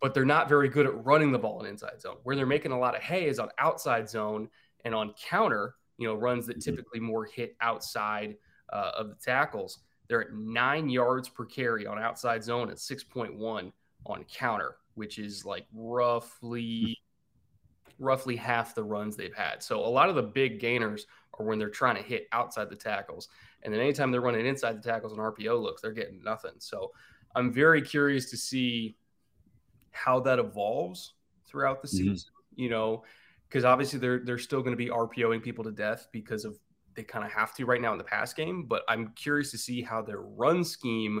But 0.00 0.14
they're 0.14 0.24
not 0.24 0.48
very 0.48 0.68
good 0.68 0.86
at 0.86 1.04
running 1.04 1.32
the 1.32 1.38
ball 1.38 1.60
in 1.60 1.66
inside 1.66 2.00
zone. 2.00 2.16
Where 2.22 2.36
they're 2.36 2.46
making 2.46 2.72
a 2.72 2.78
lot 2.78 2.96
of 2.96 3.02
hay 3.02 3.26
is 3.26 3.38
on 3.38 3.48
outside 3.58 4.08
zone 4.08 4.48
and 4.84 4.94
on 4.94 5.14
counter, 5.14 5.76
you 5.98 6.06
know, 6.06 6.14
runs 6.14 6.46
that 6.46 6.58
mm-hmm. 6.58 6.70
typically 6.70 7.00
more 7.00 7.24
hit 7.24 7.56
outside 7.60 8.36
uh, 8.72 8.92
of 8.96 9.08
the 9.08 9.16
tackles. 9.16 9.78
They're 10.08 10.22
at 10.22 10.34
nine 10.34 10.88
yards 10.88 11.28
per 11.28 11.44
carry 11.44 11.86
on 11.86 11.98
outside 11.98 12.42
zone 12.42 12.68
and 12.68 12.78
6.1 12.78 13.72
on 14.06 14.24
counter, 14.24 14.76
which 14.94 15.18
is 15.18 15.44
like 15.44 15.66
roughly 15.72 16.98
roughly 17.98 18.34
half 18.34 18.74
the 18.74 18.82
runs 18.82 19.16
they've 19.16 19.34
had. 19.34 19.62
So 19.62 19.78
a 19.78 19.86
lot 19.86 20.08
of 20.08 20.16
the 20.16 20.22
big 20.22 20.58
gainers 20.58 21.06
are 21.38 21.46
when 21.46 21.58
they're 21.58 21.70
trying 21.70 21.96
to 21.96 22.02
hit 22.02 22.26
outside 22.32 22.68
the 22.68 22.76
tackles. 22.76 23.28
And 23.62 23.72
then 23.72 23.80
anytime 23.80 24.10
they're 24.10 24.20
running 24.20 24.44
inside 24.44 24.76
the 24.76 24.88
tackles 24.88 25.12
and 25.12 25.20
RPO 25.20 25.62
looks, 25.62 25.82
they're 25.82 25.92
getting 25.92 26.20
nothing. 26.22 26.54
So 26.58 26.90
I'm 27.36 27.52
very 27.52 27.80
curious 27.80 28.28
to 28.30 28.36
see 28.36 28.96
how 29.92 30.20
that 30.20 30.38
evolves 30.38 31.14
throughout 31.46 31.82
the 31.82 31.88
mm-hmm. 31.88 31.96
season, 31.96 32.14
mm-hmm. 32.16 32.62
you 32.62 32.70
know, 32.70 33.04
because 33.48 33.64
obviously 33.64 33.98
they're 33.98 34.20
they're 34.24 34.38
still 34.38 34.60
going 34.60 34.72
to 34.72 34.76
be 34.76 34.88
RPOing 34.88 35.42
people 35.42 35.64
to 35.64 35.70
death 35.70 36.08
because 36.12 36.44
of 36.44 36.58
they 36.94 37.02
kind 37.02 37.24
of 37.24 37.30
have 37.30 37.54
to 37.54 37.64
right 37.64 37.80
now 37.80 37.92
in 37.92 37.98
the 37.98 38.04
pass 38.04 38.32
game. 38.32 38.64
But 38.64 38.82
I'm 38.88 39.08
curious 39.14 39.50
to 39.52 39.58
see 39.58 39.82
how 39.82 40.02
their 40.02 40.20
run 40.20 40.64
scheme 40.64 41.20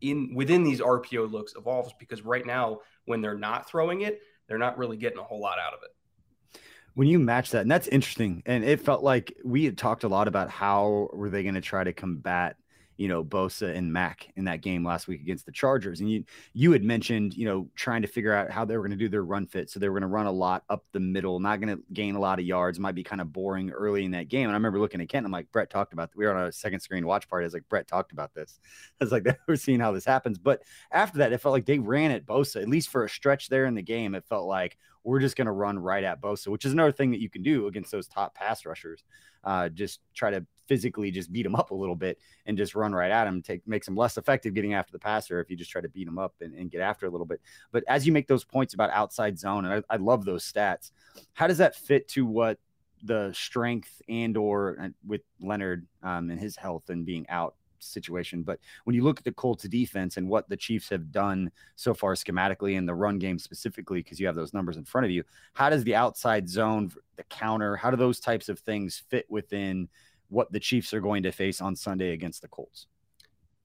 in 0.00 0.34
within 0.34 0.62
these 0.62 0.80
RPO 0.80 1.30
looks 1.30 1.54
evolves 1.56 1.94
because 1.98 2.22
right 2.22 2.44
now 2.44 2.80
when 3.04 3.20
they're 3.20 3.38
not 3.38 3.68
throwing 3.68 4.02
it, 4.02 4.20
they're 4.48 4.58
not 4.58 4.78
really 4.78 4.96
getting 4.96 5.18
a 5.18 5.22
whole 5.22 5.40
lot 5.40 5.58
out 5.58 5.74
of 5.74 5.80
it. 5.82 6.60
When 6.94 7.08
you 7.08 7.18
match 7.18 7.50
that, 7.50 7.60
and 7.60 7.70
that's 7.70 7.88
interesting, 7.88 8.42
and 8.46 8.64
it 8.64 8.80
felt 8.80 9.02
like 9.02 9.36
we 9.44 9.66
had 9.66 9.76
talked 9.76 10.04
a 10.04 10.08
lot 10.08 10.28
about 10.28 10.48
how 10.48 11.10
were 11.12 11.28
they 11.28 11.42
going 11.42 11.54
to 11.54 11.60
try 11.60 11.84
to 11.84 11.92
combat 11.92 12.56
you 12.96 13.08
know 13.08 13.24
Bosa 13.24 13.74
and 13.74 13.92
Mack 13.92 14.28
in 14.36 14.44
that 14.44 14.60
game 14.60 14.84
last 14.84 15.08
week 15.08 15.20
against 15.20 15.46
the 15.46 15.52
Chargers. 15.52 16.00
And 16.00 16.10
you 16.10 16.24
you 16.52 16.72
had 16.72 16.82
mentioned 16.82 17.34
you 17.34 17.46
know 17.46 17.68
trying 17.74 18.02
to 18.02 18.08
figure 18.08 18.32
out 18.32 18.50
how 18.50 18.64
they 18.64 18.76
were 18.76 18.82
going 18.82 18.96
to 18.98 19.04
do 19.04 19.08
their 19.08 19.24
run 19.24 19.46
fit. 19.46 19.70
So 19.70 19.78
they 19.78 19.88
were 19.88 19.94
going 19.94 20.08
to 20.08 20.14
run 20.14 20.26
a 20.26 20.32
lot 20.32 20.64
up 20.68 20.84
the 20.92 21.00
middle, 21.00 21.40
not 21.40 21.60
going 21.60 21.76
to 21.76 21.82
gain 21.92 22.14
a 22.14 22.20
lot 22.20 22.38
of 22.38 22.44
yards. 22.44 22.78
Might 22.78 22.94
be 22.94 23.04
kind 23.04 23.20
of 23.20 23.32
boring 23.32 23.70
early 23.70 24.04
in 24.04 24.10
that 24.12 24.28
game. 24.28 24.44
And 24.44 24.52
I 24.52 24.54
remember 24.54 24.80
looking 24.80 25.00
at 25.00 25.08
Kent. 25.08 25.26
I'm 25.26 25.32
like 25.32 25.50
Brett 25.52 25.70
talked 25.70 25.92
about. 25.92 26.10
We 26.16 26.26
were 26.26 26.34
on 26.34 26.46
a 26.46 26.52
second 26.52 26.80
screen 26.80 27.06
watch 27.06 27.28
party. 27.28 27.44
I 27.44 27.46
was 27.46 27.54
like 27.54 27.68
Brett 27.68 27.88
talked 27.88 28.12
about 28.12 28.34
this. 28.34 28.58
I 29.00 29.04
was 29.04 29.12
like 29.12 29.26
we're 29.46 29.56
seeing 29.56 29.80
how 29.80 29.92
this 29.92 30.04
happens. 30.04 30.38
But 30.38 30.62
after 30.90 31.18
that, 31.18 31.32
it 31.32 31.40
felt 31.40 31.52
like 31.52 31.66
they 31.66 31.78
ran 31.78 32.10
at 32.10 32.26
Bosa 32.26 32.62
at 32.62 32.68
least 32.68 32.88
for 32.88 33.04
a 33.04 33.08
stretch 33.08 33.48
there 33.48 33.66
in 33.66 33.74
the 33.74 33.82
game. 33.82 34.14
It 34.14 34.24
felt 34.28 34.46
like 34.46 34.76
we're 35.06 35.20
just 35.20 35.36
going 35.36 35.46
to 35.46 35.52
run 35.52 35.78
right 35.78 36.02
at 36.02 36.20
Bosa, 36.20 36.48
which 36.48 36.64
is 36.64 36.72
another 36.72 36.90
thing 36.90 37.12
that 37.12 37.20
you 37.20 37.30
can 37.30 37.42
do 37.42 37.68
against 37.68 37.92
those 37.92 38.08
top 38.08 38.34
pass 38.34 38.66
rushers. 38.66 39.04
Uh, 39.44 39.68
just 39.68 40.00
try 40.14 40.30
to 40.30 40.44
physically 40.66 41.10
just 41.10 41.32
beat 41.32 41.46
him 41.46 41.54
up 41.54 41.70
a 41.70 41.74
little 41.74 41.94
bit 41.96 42.18
and 42.46 42.56
just 42.56 42.74
run 42.74 42.92
right 42.92 43.10
at 43.10 43.26
him, 43.26 43.42
take 43.42 43.66
makes 43.66 43.88
him 43.88 43.96
less 43.96 44.16
effective 44.16 44.54
getting 44.54 44.74
after 44.74 44.92
the 44.92 44.98
passer 44.98 45.40
if 45.40 45.50
you 45.50 45.56
just 45.56 45.70
try 45.70 45.80
to 45.80 45.88
beat 45.88 46.08
him 46.08 46.18
up 46.18 46.34
and, 46.40 46.54
and 46.54 46.70
get 46.70 46.80
after 46.80 47.06
a 47.06 47.10
little 47.10 47.26
bit. 47.26 47.40
But 47.72 47.84
as 47.88 48.06
you 48.06 48.12
make 48.12 48.26
those 48.26 48.44
points 48.44 48.74
about 48.74 48.90
outside 48.90 49.38
zone, 49.38 49.64
and 49.64 49.84
I, 49.90 49.94
I 49.94 49.96
love 49.96 50.24
those 50.24 50.50
stats, 50.50 50.90
how 51.34 51.46
does 51.46 51.58
that 51.58 51.74
fit 51.74 52.08
to 52.08 52.26
what 52.26 52.58
the 53.02 53.30
strength 53.34 54.00
and 54.08 54.36
or 54.36 54.90
with 55.06 55.20
Leonard 55.40 55.86
um, 56.02 56.30
and 56.30 56.40
his 56.40 56.56
health 56.56 56.88
and 56.88 57.04
being 57.04 57.26
out 57.28 57.54
situation. 57.80 58.42
But 58.42 58.58
when 58.84 58.94
you 58.94 59.02
look 59.02 59.18
at 59.18 59.24
the 59.24 59.32
Colts 59.32 59.64
defense 59.64 60.16
and 60.16 60.28
what 60.28 60.48
the 60.48 60.56
Chiefs 60.56 60.88
have 60.90 61.12
done 61.12 61.50
so 61.76 61.94
far 61.94 62.14
schematically 62.14 62.74
in 62.74 62.86
the 62.86 62.94
run 62.94 63.18
game 63.18 63.38
specifically, 63.38 64.02
because 64.02 64.20
you 64.20 64.26
have 64.26 64.34
those 64.34 64.54
numbers 64.54 64.76
in 64.76 64.84
front 64.84 65.04
of 65.04 65.10
you, 65.10 65.24
how 65.54 65.70
does 65.70 65.84
the 65.84 65.94
outside 65.94 66.48
zone, 66.48 66.90
the 67.16 67.24
counter, 67.24 67.76
how 67.76 67.90
do 67.90 67.96
those 67.96 68.20
types 68.20 68.48
of 68.48 68.58
things 68.60 69.02
fit 69.08 69.26
within 69.28 69.88
what 70.28 70.50
the 70.52 70.60
Chiefs 70.60 70.92
are 70.94 71.00
going 71.00 71.22
to 71.22 71.32
face 71.32 71.60
on 71.60 71.76
Sunday 71.76 72.12
against 72.12 72.42
the 72.42 72.48
Colts? 72.48 72.86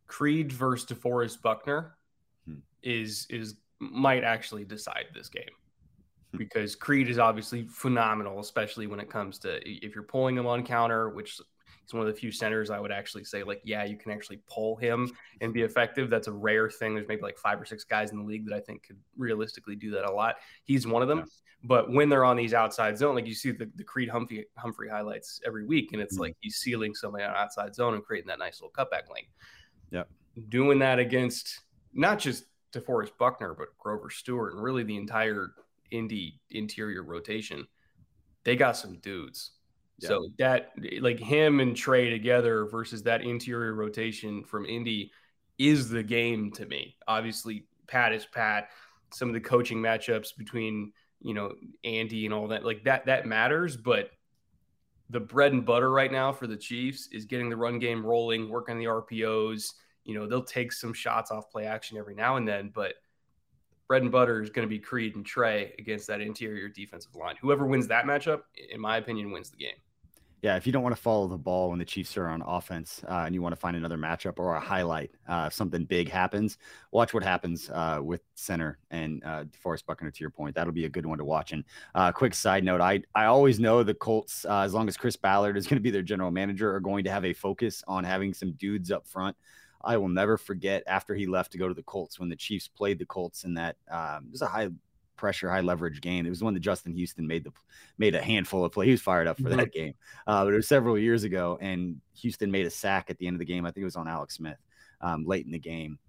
Creed 0.08 0.52
versus 0.52 0.88
DeForest 0.88 1.42
Buckner 1.42 1.96
hmm. 2.46 2.56
is 2.84 3.28
is 3.30 3.56
might 3.80 4.24
actually 4.24 4.64
decide 4.66 5.06
this 5.14 5.30
game 5.30 5.44
hmm. 6.32 6.38
because 6.38 6.76
Creed 6.76 7.10
is 7.10 7.20
obviously 7.20 7.66
phenomenal, 7.68 8.40
especially 8.40 8.88
when 8.88 9.00
it 9.00 9.10
comes 9.10 9.40
to 9.40 9.60
if 9.66 9.96
you're 9.96 10.04
pulling 10.04 10.38
him 10.38 10.48
on 10.48 10.64
counter, 10.64 11.10
which 11.10 11.40
He's 11.92 11.98
one 11.98 12.08
of 12.08 12.14
the 12.14 12.18
few 12.18 12.32
centers 12.32 12.70
I 12.70 12.80
would 12.80 12.92
actually 12.92 13.26
say, 13.26 13.44
like, 13.44 13.60
yeah, 13.66 13.84
you 13.84 13.98
can 13.98 14.14
actually 14.14 14.40
pull 14.50 14.78
him 14.78 15.12
and 15.42 15.54
be 15.54 15.64
effective. 15.64 16.10
That's 16.10 16.28
a 16.28 16.32
rare 16.32 16.70
thing. 16.70 16.96
There's 16.96 17.08
maybe 17.08 17.22
like 17.22 17.38
five 17.38 17.60
or 17.60 17.66
six 17.66 17.84
guys 17.84 18.12
in 18.12 18.18
the 18.18 18.24
league 18.24 18.46
that 18.46 18.56
I 18.56 18.62
think 18.62 18.84
could 18.84 18.98
realistically 19.18 19.76
do 19.76 19.92
that 19.92 20.06
a 20.06 20.12
lot. 20.12 20.36
He's 20.64 20.88
one 20.88 21.02
of 21.02 21.10
them. 21.10 21.26
But 21.66 21.92
when 21.92 22.08
they're 22.08 22.24
on 22.24 22.38
these 22.38 22.54
outside 22.54 22.98
zone, 22.98 23.14
like 23.14 23.28
you 23.28 23.36
see 23.36 23.52
the, 23.52 23.70
the 23.76 23.84
Creed 23.84 24.08
Humphrey 24.08 24.46
Humphrey 24.58 24.88
highlights 24.90 25.42
every 25.46 25.66
week, 25.66 25.90
and 25.92 26.02
it's 26.02 26.16
mm-hmm. 26.16 26.22
like 26.22 26.38
he's 26.40 26.56
sealing 26.56 26.96
somebody 26.96 27.26
on 27.26 27.36
outside 27.36 27.76
zone 27.76 27.94
and 27.94 28.04
creating 28.04 28.30
that 28.30 28.40
nice 28.40 28.62
little 28.62 28.72
cutback 28.72 29.14
lane. 29.14 29.26
Yeah. 29.92 30.04
Doing 30.48 30.80
that 30.80 30.98
against 30.98 31.60
not 31.94 32.20
just 32.20 32.46
DeForest 32.72 33.18
Buckner, 33.20 33.54
but 33.54 33.68
Grover 33.78 34.10
Stewart 34.10 34.54
and 34.54 34.64
really 34.64 34.84
the 34.84 34.96
entire 34.96 35.52
Indy 35.92 36.40
interior 36.52 37.04
rotation. 37.04 37.68
They 38.46 38.56
got 38.56 38.78
some 38.78 38.98
dudes. 39.00 39.52
So 40.08 40.30
that 40.40 40.72
like 41.00 41.20
him 41.20 41.60
and 41.60 41.76
Trey 41.76 42.10
together 42.10 42.66
versus 42.66 43.04
that 43.04 43.22
interior 43.22 43.74
rotation 43.74 44.44
from 44.44 44.66
Indy 44.66 45.12
is 45.58 45.90
the 45.90 46.04
game 46.04 46.52
to 46.54 46.66
me. 46.66 46.96
Obviously, 47.08 47.66
Pat 47.88 48.14
is 48.14 48.26
Pat. 48.26 48.70
Some 49.14 49.28
of 49.28 49.34
the 49.34 49.42
coaching 49.42 49.80
matchups 49.80 50.36
between 50.38 50.94
you 51.22 51.34
know 51.34 51.54
Andy 51.84 52.26
and 52.26 52.34
all 52.34 52.48
that 52.48 52.66
like 52.66 52.84
that 52.86 53.06
that 53.06 53.26
matters, 53.26 53.78
but 53.78 54.12
the 55.10 55.20
bread 55.20 55.52
and 55.52 55.66
butter 55.66 55.92
right 55.92 56.12
now 56.12 56.32
for 56.32 56.48
the 56.48 56.58
Chiefs 56.58 57.10
is 57.12 57.26
getting 57.26 57.50
the 57.50 57.58
run 57.58 57.80
game 57.80 58.06
rolling, 58.06 58.50
working 58.50 58.80
the 58.80 58.86
RPOs. 58.86 59.74
You 60.06 60.16
know, 60.16 60.26
they'll 60.26 60.44
take 60.44 60.72
some 60.72 60.94
shots 60.94 61.32
off 61.32 61.52
play 61.52 61.66
action 61.66 61.98
every 61.98 62.16
now 62.16 62.38
and 62.38 62.48
then, 62.48 62.72
but 62.74 62.94
bread 63.88 64.02
and 64.02 64.12
butter 64.12 64.42
is 64.42 64.50
going 64.50 64.68
to 64.68 64.70
be 64.70 64.80
Creed 64.80 65.16
and 65.16 65.26
Trey 65.26 65.76
against 65.78 66.08
that 66.08 66.22
interior 66.22 66.70
defensive 66.70 67.14
line. 67.14 67.36
Whoever 67.42 67.68
wins 67.68 67.88
that 67.88 68.06
matchup, 68.06 68.44
in 68.72 68.80
my 68.80 68.98
opinion, 68.98 69.32
wins 69.32 69.50
the 69.50 69.58
game 69.58 69.76
yeah, 70.42 70.56
if 70.56 70.66
you 70.66 70.74
don't 70.74 70.82
want 70.82 70.96
to 70.96 71.02
follow 71.02 71.28
the 71.28 71.38
ball 71.38 71.70
when 71.70 71.78
the 71.78 71.86
Chiefs 71.86 72.18
are 72.18 72.28
on 72.28 72.42
offense 72.42 73.04
uh, 73.08 73.24
and 73.26 73.36
you 73.36 73.44
want 73.44 73.54
to 73.54 73.60
find 73.60 73.78
another 73.78 73.98
matchup 73.98 74.40
or 74.40 74.56
a 74.56 74.60
highlight, 74.60 75.12
uh, 75.28 75.46
if 75.48 75.54
something 75.54 75.86
big 75.86 76.10
happens, 76.10 76.58
watch 76.92 77.14
what 77.14 77.24
happens 77.24 77.70
uh, 77.70 78.00
with 78.02 78.22
center 78.34 78.80
and 78.90 79.24
uh, 79.24 79.44
Forrest 79.60 79.86
Buckner. 79.86 80.10
To 80.10 80.20
your 80.20 80.32
point, 80.32 80.56
that'll 80.56 80.74
be 80.74 80.86
a 80.86 80.90
good 80.90 81.06
one 81.06 81.20
to 81.20 81.26
watch. 81.26 81.52
And 81.52 81.64
uh, 81.94 82.12
quick 82.12 82.34
side 82.34 82.64
note: 82.64 82.82
I 82.82 83.04
I 83.14 83.26
always 83.26 83.60
know 83.60 83.84
the 83.84 83.94
Colts, 83.94 84.44
uh, 84.46 84.62
as 84.62 84.74
long 84.74 84.88
as 84.88 84.98
Chris 84.98 85.16
Ballard 85.16 85.58
is 85.58 85.68
going 85.68 85.78
to 85.78 85.84
be 85.84 85.92
their 85.92 86.02
general 86.02 86.32
manager, 86.32 86.74
are 86.74 86.80
going 86.80 87.04
to 87.04 87.12
have 87.12 87.24
a 87.26 87.34
focus 87.34 87.84
on 87.88 88.04
having 88.04 88.34
some 88.34 88.54
dudes 88.54 88.90
up 88.92 89.08
front. 89.08 89.38
I 89.84 89.98
will 89.98 90.10
never 90.10 90.38
forget 90.38 90.84
after 90.88 91.14
he 91.14 91.28
left 91.28 91.52
to 91.52 91.58
go 91.58 91.68
to 91.68 91.74
the 91.74 91.84
Colts 91.84 92.20
when 92.20 92.30
the 92.30 92.36
Chiefs 92.36 92.68
played 92.68 92.98
the 92.98 93.06
Colts 93.06 93.44
in 93.44 93.54
that 93.56 93.78
um, 93.92 94.26
it 94.28 94.32
was 94.32 94.42
a 94.42 94.48
high 94.48 94.70
pressure, 95.22 95.52
high 95.52 95.62
leverage 95.62 96.02
game. 96.02 96.26
It 96.26 96.30
was 96.30 96.44
one 96.44 96.56
that 96.56 96.62
Justin 96.62 96.94
Houston 96.94 97.28
made 97.28 97.44
the 97.44 97.52
made 98.00 98.16
a 98.16 98.22
handful 98.22 98.66
of 98.66 98.72
play. 98.72 98.88
He 98.88 98.92
was 98.92 99.02
fired 99.02 99.28
up 99.28 99.38
for 99.38 99.50
that 99.50 99.60
mm-hmm. 99.60 99.80
game, 99.80 99.94
uh, 100.26 100.44
but 100.44 100.54
it 100.54 100.58
was 100.58 100.68
several 100.68 100.98
years 100.98 101.24
ago, 101.24 101.60
and 101.62 102.02
Houston 102.16 102.50
made 102.50 102.66
a 102.66 102.72
sack 102.72 103.12
at 103.12 103.20
the 103.20 103.28
end 103.28 103.36
of 103.36 103.40
the 103.40 103.46
game. 103.46 103.66
I 103.66 103.70
think 103.70 103.84
it 103.84 103.86
was 103.86 103.96
on 103.96 104.08
Alex 104.08 104.36
Smith 104.36 104.58
um, 105.00 105.24
late 105.26 105.46
in 105.46 105.52
the 105.52 105.60
game. 105.60 106.00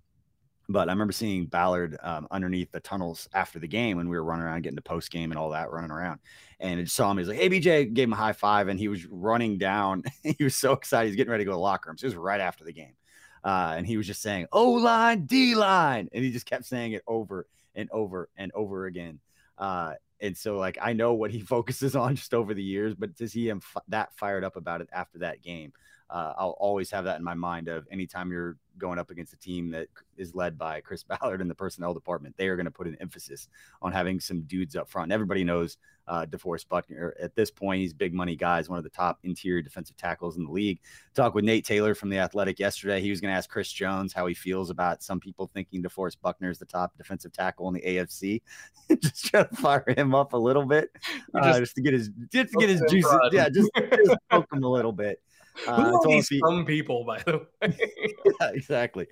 But 0.68 0.88
I 0.88 0.92
remember 0.92 1.12
seeing 1.12 1.46
Ballard 1.46 1.98
um, 2.02 2.26
underneath 2.30 2.72
the 2.72 2.80
tunnels 2.80 3.28
after 3.34 3.58
the 3.58 3.68
game 3.68 3.98
when 3.98 4.08
we 4.08 4.16
were 4.16 4.24
running 4.24 4.46
around, 4.46 4.62
getting 4.62 4.76
the 4.76 4.80
post 4.80 5.10
game 5.10 5.30
and 5.30 5.38
all 5.38 5.50
that, 5.50 5.70
running 5.70 5.90
around. 5.90 6.20
And 6.60 6.80
I 6.80 6.84
saw 6.84 7.10
him. 7.10 7.18
He 7.18 7.20
was 7.20 7.28
like, 7.28 7.38
"Hey, 7.38 7.50
BJ," 7.50 7.92
gave 7.92 8.08
him 8.08 8.14
a 8.14 8.16
high 8.16 8.32
five, 8.32 8.68
and 8.68 8.80
he 8.80 8.88
was 8.88 9.04
running 9.06 9.58
down. 9.58 10.04
he 10.22 10.42
was 10.42 10.56
so 10.56 10.72
excited. 10.72 11.08
He's 11.08 11.16
getting 11.16 11.30
ready 11.30 11.44
to 11.44 11.46
go 11.46 11.52
to 11.52 11.56
the 11.56 11.60
locker 11.60 11.90
room. 11.90 11.98
So 11.98 12.06
it 12.06 12.08
was 12.08 12.16
right 12.16 12.40
after 12.40 12.64
the 12.64 12.72
game, 12.72 12.94
uh, 13.44 13.74
and 13.76 13.86
he 13.86 13.96
was 13.96 14.06
just 14.06 14.22
saying, 14.22 14.46
"O 14.52 14.70
line, 14.72 15.26
D 15.26 15.54
line," 15.54 16.08
and 16.12 16.24
he 16.24 16.30
just 16.30 16.46
kept 16.46 16.64
saying 16.64 16.92
it 16.92 17.02
over 17.06 17.46
and 17.74 17.90
over 17.90 18.28
and 18.36 18.52
over 18.52 18.86
again. 18.86 19.18
Uh, 19.58 19.94
and 20.20 20.36
so, 20.36 20.56
like, 20.56 20.78
I 20.80 20.92
know 20.92 21.14
what 21.14 21.30
he 21.30 21.40
focuses 21.54 21.96
on 21.96 22.16
just 22.16 22.34
over 22.34 22.54
the 22.54 22.62
years, 22.62 22.94
but 22.94 23.16
to 23.16 23.28
see 23.28 23.48
him 23.48 23.60
f- 23.62 23.82
that 23.88 24.14
fired 24.14 24.44
up 24.44 24.56
about 24.56 24.80
it 24.80 24.88
after 24.92 25.18
that 25.18 25.42
game, 25.42 25.72
uh, 26.12 26.34
I'll 26.36 26.56
always 26.60 26.90
have 26.90 27.04
that 27.04 27.18
in 27.18 27.24
my 27.24 27.34
mind 27.34 27.68
of 27.68 27.88
anytime 27.90 28.30
you're 28.30 28.56
going 28.78 28.98
up 28.98 29.10
against 29.10 29.32
a 29.32 29.38
team 29.38 29.70
that 29.70 29.88
is 30.16 30.34
led 30.34 30.56
by 30.58 30.80
Chris 30.80 31.02
Ballard 31.20 31.40
in 31.40 31.48
the 31.48 31.54
personnel 31.54 31.94
department, 31.94 32.36
they 32.36 32.48
are 32.48 32.56
going 32.56 32.66
to 32.66 32.70
put 32.70 32.86
an 32.86 32.96
emphasis 33.00 33.48
on 33.80 33.92
having 33.92 34.20
some 34.20 34.42
dudes 34.42 34.76
up 34.76 34.88
front. 34.88 35.10
Everybody 35.10 35.42
knows 35.42 35.78
uh, 36.08 36.26
DeForest 36.26 36.68
Buckner 36.68 37.14
at 37.20 37.34
this 37.34 37.50
point. 37.50 37.80
He's 37.80 37.94
big 37.94 38.12
money 38.12 38.36
guy, 38.36 38.52
guys, 38.52 38.68
one 38.68 38.76
of 38.76 38.84
the 38.84 38.90
top 38.90 39.18
interior 39.22 39.62
defensive 39.62 39.96
tackles 39.96 40.36
in 40.36 40.44
the 40.44 40.50
league. 40.50 40.80
Talk 41.14 41.34
with 41.34 41.44
Nate 41.44 41.64
Taylor 41.64 41.94
from 41.94 42.10
the 42.10 42.18
Athletic 42.18 42.58
yesterday. 42.58 43.00
He 43.00 43.08
was 43.08 43.20
going 43.20 43.32
to 43.32 43.36
ask 43.36 43.48
Chris 43.48 43.72
Jones 43.72 44.12
how 44.12 44.26
he 44.26 44.34
feels 44.34 44.68
about 44.68 45.02
some 45.02 45.18
people 45.18 45.50
thinking 45.54 45.82
DeForest 45.82 46.16
Buckner 46.20 46.50
is 46.50 46.58
the 46.58 46.66
top 46.66 46.96
defensive 46.98 47.32
tackle 47.32 47.68
in 47.68 47.74
the 47.74 47.80
AFC. 47.80 48.42
just 49.02 49.24
try 49.26 49.44
to 49.44 49.56
fire 49.56 49.84
him 49.96 50.14
up 50.14 50.34
a 50.34 50.36
little 50.36 50.66
bit, 50.66 50.90
uh, 51.34 51.44
just, 51.44 51.60
just, 51.60 51.74
to 51.76 51.82
get 51.82 51.94
his 51.94 52.10
just 52.30 52.52
to 52.52 52.58
get 52.58 52.68
his 52.68 52.82
juices. 52.90 53.18
Yeah, 53.32 53.48
just, 53.48 53.70
just 53.74 54.18
poke 54.28 54.52
him 54.52 54.64
a 54.64 54.68
little 54.68 54.92
bit. 54.92 55.22
Uh, 55.66 55.84
Who 55.84 55.96
are 55.96 56.06
these 56.06 56.28
he, 56.28 56.40
some 56.40 56.64
people, 56.64 57.04
by 57.04 57.22
the 57.22 57.38
way? 57.38 57.76
yeah, 58.40 58.50
exactly. 58.52 59.06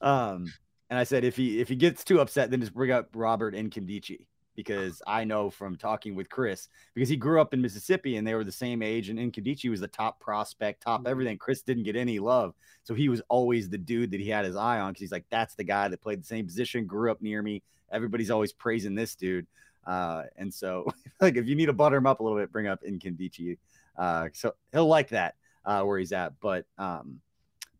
Um, 0.00 0.46
and 0.90 0.98
I 0.98 1.04
said 1.04 1.24
if 1.24 1.36
he 1.36 1.60
if 1.60 1.68
he 1.68 1.76
gets 1.76 2.04
too 2.04 2.20
upset, 2.20 2.50
then 2.50 2.60
just 2.60 2.74
bring 2.74 2.90
up 2.90 3.08
Robert 3.14 3.54
Nkemdiche 3.54 4.26
because 4.54 5.02
I 5.06 5.24
know 5.24 5.50
from 5.50 5.76
talking 5.76 6.14
with 6.14 6.30
Chris 6.30 6.68
because 6.94 7.08
he 7.08 7.16
grew 7.16 7.40
up 7.40 7.52
in 7.52 7.60
Mississippi 7.60 8.16
and 8.16 8.26
they 8.26 8.34
were 8.34 8.44
the 8.44 8.52
same 8.52 8.82
age 8.82 9.10
and 9.10 9.18
Nkemdiche 9.18 9.68
was 9.68 9.80
the 9.80 9.88
top 9.88 10.18
prospect, 10.18 10.82
top 10.82 11.00
mm-hmm. 11.00 11.08
everything. 11.08 11.38
Chris 11.38 11.62
didn't 11.62 11.84
get 11.84 11.96
any 11.96 12.18
love, 12.18 12.54
so 12.82 12.94
he 12.94 13.08
was 13.08 13.20
always 13.28 13.68
the 13.68 13.78
dude 13.78 14.10
that 14.12 14.20
he 14.20 14.30
had 14.30 14.44
his 14.44 14.56
eye 14.56 14.80
on 14.80 14.92
because 14.92 15.00
he's 15.00 15.12
like 15.12 15.26
that's 15.30 15.54
the 15.54 15.64
guy 15.64 15.88
that 15.88 16.00
played 16.00 16.20
the 16.20 16.26
same 16.26 16.46
position, 16.46 16.86
grew 16.86 17.10
up 17.10 17.20
near 17.20 17.42
me. 17.42 17.62
Everybody's 17.92 18.30
always 18.30 18.52
praising 18.52 18.94
this 18.94 19.14
dude, 19.14 19.46
uh, 19.86 20.24
and 20.36 20.52
so 20.52 20.86
like 21.20 21.36
if 21.36 21.46
you 21.46 21.54
need 21.54 21.66
to 21.66 21.72
butter 21.72 21.96
him 21.96 22.06
up 22.06 22.20
a 22.20 22.22
little 22.22 22.38
bit, 22.38 22.52
bring 22.52 22.66
up 22.66 22.82
Nkemdiche. 22.82 23.58
Uh, 23.96 24.28
so 24.34 24.54
he'll 24.72 24.86
like 24.86 25.08
that 25.08 25.36
uh, 25.66 25.82
where 25.82 25.98
he's 25.98 26.12
at, 26.12 26.32
but 26.40 26.64
um, 26.78 27.20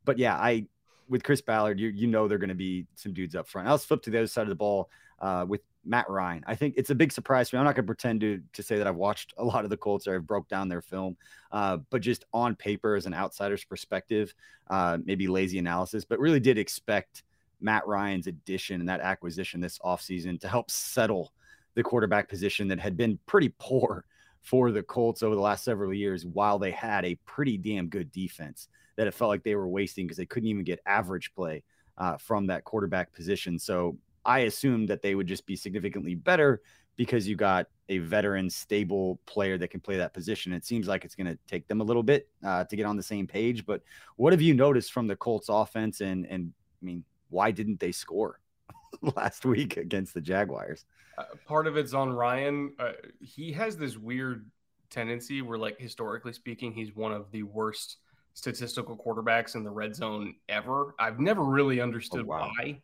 but 0.05 0.19
yeah, 0.19 0.35
I 0.35 0.67
with 1.09 1.23
Chris 1.23 1.41
Ballard, 1.41 1.81
you 1.81 1.89
you 1.89 2.07
know 2.07 2.29
they're 2.29 2.39
going 2.39 2.49
to 2.49 2.55
be 2.55 2.87
some 2.97 3.13
dudes 3.13 3.35
up 3.35 3.49
front. 3.49 3.69
I'll 3.69 3.79
flip 3.79 4.03
to 4.03 4.11
the 4.11 4.19
other 4.19 4.27
side 4.27 4.43
of 4.43 4.49
the 4.49 4.55
ball 4.55 4.91
uh, 5.21 5.47
with 5.49 5.63
Matt 5.85 6.11
Ryan. 6.11 6.45
I 6.47 6.57
think 6.57 6.75
it's 6.77 6.91
a 6.91 6.95
big 6.95 7.13
surprise 7.13 7.49
for 7.49 7.57
me. 7.57 7.61
I'm 7.61 7.65
not 7.65 7.77
going 7.77 7.85
to 7.85 7.87
pretend 7.87 8.21
to 8.21 8.43
to 8.53 8.63
say 8.63 8.77
that 8.79 8.87
I've 8.87 8.97
watched 8.97 9.33
a 9.39 9.45
lot 9.45 9.65
of 9.65 9.71
the 9.71 9.77
Colts 9.77 10.07
or 10.07 10.17
I've 10.17 10.27
broke 10.27 10.49
down 10.49 10.69
their 10.69 10.83
film, 10.83 11.17
uh, 11.53 11.79
but 11.91 12.01
just 12.01 12.25
on 12.35 12.57
paper 12.57 12.97
as 12.97 13.07
an 13.07 13.15
outsider's 13.15 13.65
perspective, 13.65 14.35
uh, 14.69 14.99
maybe 15.05 15.29
lazy 15.29 15.59
analysis, 15.59 16.05
but 16.05 16.19
really 16.19 16.41
did 16.41 16.59
expect 16.59 17.23
Matt 17.61 17.87
Ryan's 17.87 18.27
addition 18.27 18.81
and 18.81 18.89
that 18.89 19.01
acquisition 19.01 19.61
this 19.61 19.79
offseason 19.79 20.41
to 20.41 20.49
help 20.49 20.71
settle 20.71 21.33
the 21.75 21.83
quarterback 21.83 22.29
position 22.29 22.69
that 22.69 22.81
had 22.81 22.97
been 22.97 23.19
pretty 23.27 23.53
poor 23.59 24.05
for 24.47 24.71
the 24.71 24.83
Colts 24.83 25.25
over 25.25 25.35
the 25.35 25.41
last 25.41 25.65
several 25.65 25.93
years 25.93 26.25
while 26.25 26.57
they 26.57 26.71
had 26.71 27.05
a 27.05 27.17
pretty 27.27 27.59
damn 27.59 27.89
good 27.89 28.13
defense 28.13 28.69
that 28.95 29.09
it 29.09 29.13
felt 29.13 29.29
like 29.29 29.43
they 29.43 29.57
were 29.57 29.67
wasting 29.67 30.07
because 30.07 30.17
they 30.17 30.25
couldn't 30.25 30.49
even 30.49 30.63
get 30.63 30.79
average 30.87 31.35
play 31.35 31.65
uh, 31.99 32.17
from 32.17 32.47
that 32.47 32.63
quarterback 32.63 33.13
position. 33.13 33.59
So 33.59 33.99
I 34.25 34.41
assumed 34.41 34.89
that 34.89 35.03
they 35.03 35.17
would 35.17 35.27
just 35.27 35.47
be 35.47 35.57
significantly 35.57 36.15
better 36.15 36.63
because 36.95 37.27
you 37.27 37.35
got 37.35 37.67
a 37.89 37.99
veteran, 37.99 38.49
stable 38.49 39.19
player 39.27 39.59
that 39.59 39.69
can 39.69 39.81
play 39.81 39.97
that 39.97 40.15
position. 40.15 40.53
It 40.53 40.65
seems 40.65 40.87
like 40.87 41.05
it's 41.05 41.17
going 41.17 41.27
to 41.27 41.39
take 41.49 41.67
them 41.67 41.81
a 41.81 41.85
little 41.85 42.05
bit 42.05 42.29
uh, 42.45 42.65
to 42.65 42.77
get 42.77 42.87
on 42.87 42.97
the 42.97 43.03
same 43.03 43.27
page. 43.27 43.67
But 43.67 43.83
what 44.15 44.33
have 44.33 44.41
you 44.41 44.55
noticed 44.55 44.93
from 44.93 45.09
the 45.09 45.17
Colts 45.17 45.49
offense? 45.49 46.01
And 46.01 46.25
and 46.27 46.53
I 46.81 46.85
mean, 46.85 47.05
why 47.31 47.51
didn't 47.51 47.81
they 47.81 47.93
score 47.93 48.41
last 49.17 49.45
week 49.45 49.77
against 49.77 50.15
the 50.15 50.21
Jaguars? 50.21 50.85
Uh, 51.19 51.25
part 51.47 51.67
of 51.67 51.77
it's 51.77 51.95
on 51.95 52.11
Ryan. 52.11 52.75
Uh, 52.79 52.93
he 53.21 53.53
has 53.53 53.77
this 53.77 53.97
weird 53.97 54.51
tendency 54.91 55.43
where, 55.43 55.59
like 55.59 55.79
historically 55.79 56.33
speaking, 56.33 56.73
he's 56.73 56.95
one 56.95 57.13
of 57.13 57.31
the 57.31 57.43
worst 57.43 57.99
statistical 58.35 58.97
quarterbacks 58.97 59.55
in 59.55 59.65
the 59.65 59.71
red 59.71 59.95
zone 59.95 60.35
ever. 60.49 60.95
I've 60.99 61.19
never 61.19 61.43
really 61.43 61.81
understood 61.81 62.23
oh, 62.23 62.25
wow. 62.25 62.51
why. 62.59 62.81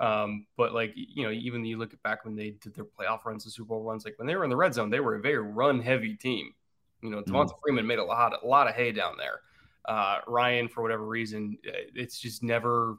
Um, 0.00 0.46
but 0.56 0.72
like 0.72 0.92
you 0.94 1.24
know, 1.24 1.30
even 1.30 1.64
you 1.64 1.76
look 1.76 1.92
at 1.92 2.02
back 2.02 2.24
when 2.24 2.34
they 2.34 2.50
did 2.50 2.74
their 2.74 2.84
playoff 2.84 3.24
runs, 3.24 3.44
the 3.44 3.50
Super 3.50 3.68
Bowl 3.68 3.82
runs, 3.82 4.04
like 4.04 4.18
when 4.18 4.26
they 4.26 4.36
were 4.36 4.44
in 4.44 4.50
the 4.50 4.56
red 4.56 4.74
zone, 4.74 4.90
they 4.90 5.00
were 5.00 5.16
a 5.16 5.20
very 5.20 5.38
run 5.38 5.80
heavy 5.80 6.14
team. 6.14 6.54
You 7.02 7.10
know, 7.10 7.22
Devonta 7.22 7.50
mm. 7.50 7.60
Freeman 7.62 7.86
made 7.86 7.98
a 7.98 8.04
lot, 8.04 8.32
a 8.42 8.46
lot 8.46 8.68
of 8.68 8.74
hay 8.74 8.92
down 8.92 9.16
there. 9.18 9.40
Uh, 9.84 10.20
Ryan, 10.26 10.68
for 10.68 10.82
whatever 10.82 11.04
reason, 11.04 11.58
uh, 11.66 11.72
it's 11.94 12.18
just 12.18 12.42
never, 12.42 12.96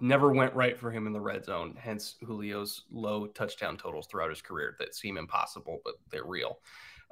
never 0.00 0.32
went 0.32 0.54
right 0.54 0.78
for 0.78 0.90
him 0.90 1.06
in 1.06 1.12
the 1.12 1.20
red 1.20 1.44
zone. 1.44 1.74
Hence 1.78 2.16
Julio's 2.24 2.84
low 2.90 3.26
touchdown 3.26 3.76
totals 3.76 4.06
throughout 4.06 4.30
his 4.30 4.42
career 4.42 4.76
that 4.78 4.94
seem 4.94 5.16
impossible, 5.18 5.80
but 5.84 5.94
they're 6.10 6.24
real. 6.24 6.60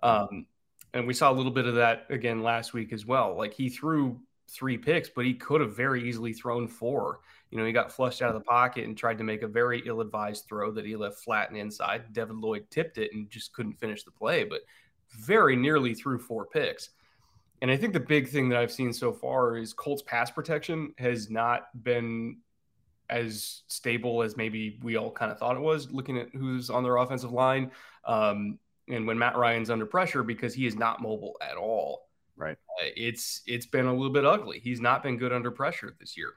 Um, 0.03 0.47
and 0.95 1.07
we 1.07 1.15
saw 1.15 1.31
a 1.31 1.35
little 1.35 1.53
bit 1.53 1.67
of 1.67 1.75
that 1.75 2.07
again 2.11 2.43
last 2.43 2.73
week 2.73 2.93
as 2.93 3.05
well. 3.05 3.37
Like 3.37 3.53
he 3.53 3.69
threw 3.69 4.21
three 4.49 4.79
picks, 4.79 5.09
but 5.09 5.25
he 5.25 5.35
could 5.35 5.61
have 5.61 5.77
very 5.77 6.09
easily 6.09 6.33
thrown 6.33 6.69
four. 6.69 7.21
You 7.51 7.59
know, 7.59 7.65
he 7.65 7.73
got 7.73 7.93
flushed 7.93 8.23
out 8.23 8.29
of 8.29 8.35
the 8.35 8.45
pocket 8.49 8.85
and 8.85 8.97
tried 8.97 9.19
to 9.19 9.25
make 9.25 9.43
a 9.43 9.49
very 9.49 9.83
ill 9.87 10.01
advised 10.01 10.47
throw 10.49 10.71
that 10.73 10.87
he 10.87 10.97
left 10.97 11.19
flat 11.19 11.49
and 11.49 11.59
inside. 11.59 12.13
Devin 12.13 12.41
Lloyd 12.41 12.67
tipped 12.71 12.99
it 12.99 13.13
and 13.13 13.29
just 13.31 13.53
couldn't 13.53 13.79
finish 13.79 14.05
the 14.05 14.11
play, 14.11 14.45
but 14.45 14.61
very 15.21 15.57
nearly 15.57 15.95
threw 15.95 16.19
four 16.19 16.47
picks. 16.47 16.91
And 17.63 17.71
I 17.71 17.77
think 17.77 17.93
the 17.93 18.01
big 18.01 18.29
thing 18.29 18.49
that 18.51 18.59
I've 18.59 18.73
seen 18.73 18.93
so 18.93 19.13
far 19.13 19.57
is 19.57 19.73
Colts 19.73 20.03
pass 20.03 20.31
protection 20.31 20.93
has 20.99 21.31
not 21.31 21.69
been 21.83 22.39
as 23.09 23.63
stable 23.69 24.23
as 24.23 24.37
maybe 24.37 24.79
we 24.83 24.97
all 24.97 25.11
kind 25.11 25.31
of 25.31 25.39
thought 25.39 25.57
it 25.57 25.63
was 25.63 25.91
looking 25.91 26.19
at 26.19 26.29
who's 26.33 26.71
on 26.71 26.83
their 26.83 26.97
offensive 26.97 27.33
line. 27.33 27.71
Um, 28.05 28.59
and 28.89 29.07
when 29.07 29.19
Matt 29.19 29.37
Ryan's 29.37 29.71
under 29.71 29.87
pressure 29.87 30.23
because 30.23 30.55
he 30.55 30.67
is 30.67 30.77
not 30.77 31.03
mobile 31.03 31.37
at 31.41 31.57
all. 31.57 32.09
Right. 32.37 32.57
Uh, 32.81 32.89
it's 32.97 33.43
it's 33.47 33.67
been 33.67 33.87
a 33.87 33.93
little 33.93 34.13
bit 34.13 34.27
ugly. 34.27 34.61
He's 34.61 34.81
not 34.81 35.03
been 35.03 35.17
good 35.17 35.33
under 35.33 35.51
pressure 35.51 35.97
this 35.99 36.17
year, 36.17 36.35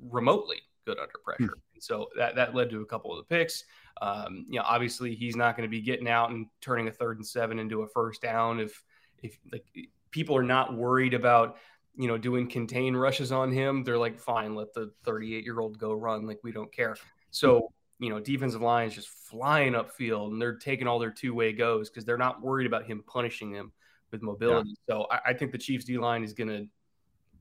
remotely 0.00 0.62
good 0.86 0.98
under 0.98 1.12
hmm. 1.24 1.24
pressure. 1.24 1.58
and 1.74 1.82
so 1.82 2.08
that 2.16 2.34
that 2.36 2.54
led 2.54 2.70
to 2.70 2.80
a 2.80 2.86
couple 2.86 3.12
of 3.12 3.18
the 3.18 3.34
picks. 3.34 3.64
Um, 4.00 4.46
you 4.48 4.58
know, 4.58 4.64
obviously 4.66 5.14
he's 5.14 5.36
not 5.36 5.56
going 5.56 5.68
to 5.68 5.70
be 5.70 5.80
getting 5.80 6.08
out 6.08 6.30
and 6.30 6.46
turning 6.60 6.88
a 6.88 6.92
third 6.92 7.18
and 7.18 7.26
seven 7.26 7.58
into 7.58 7.82
a 7.82 7.88
first 7.88 8.22
down 8.22 8.58
if 8.58 8.82
if 9.22 9.38
like 9.52 9.64
people 10.10 10.36
are 10.36 10.42
not 10.42 10.74
worried 10.74 11.14
about 11.14 11.56
you 11.96 12.08
know 12.08 12.18
doing 12.18 12.48
contain 12.48 12.96
rushes 12.96 13.32
on 13.32 13.52
him. 13.52 13.84
They're 13.84 13.98
like, 13.98 14.18
fine, 14.18 14.54
let 14.54 14.74
the 14.74 14.92
38 15.04 15.44
year 15.44 15.60
old 15.60 15.78
go 15.78 15.92
run. 15.92 16.26
Like 16.26 16.40
we 16.42 16.52
don't 16.52 16.72
care. 16.72 16.96
So 17.30 17.72
you 17.98 18.10
know, 18.10 18.20
defensive 18.20 18.60
line 18.60 18.88
is 18.88 18.94
just 18.94 19.08
flying 19.08 19.74
upfield 19.74 20.32
and 20.32 20.42
they're 20.42 20.56
taking 20.56 20.86
all 20.86 20.98
their 20.98 21.10
two 21.10 21.34
way 21.34 21.52
goes 21.52 21.88
because 21.88 22.04
they're 22.04 22.18
not 22.18 22.42
worried 22.42 22.66
about 22.66 22.84
him 22.84 23.02
punishing 23.06 23.52
them 23.52 23.72
with 24.10 24.22
mobility. 24.22 24.70
Yeah. 24.70 24.94
So 24.94 25.06
I, 25.10 25.30
I, 25.30 25.32
think 25.32 25.52
the 25.52 25.58
Chiefs 25.58 25.84
D 25.84 25.96
line 25.96 26.24
is 26.24 26.32
going 26.32 26.48
to, 26.48 26.66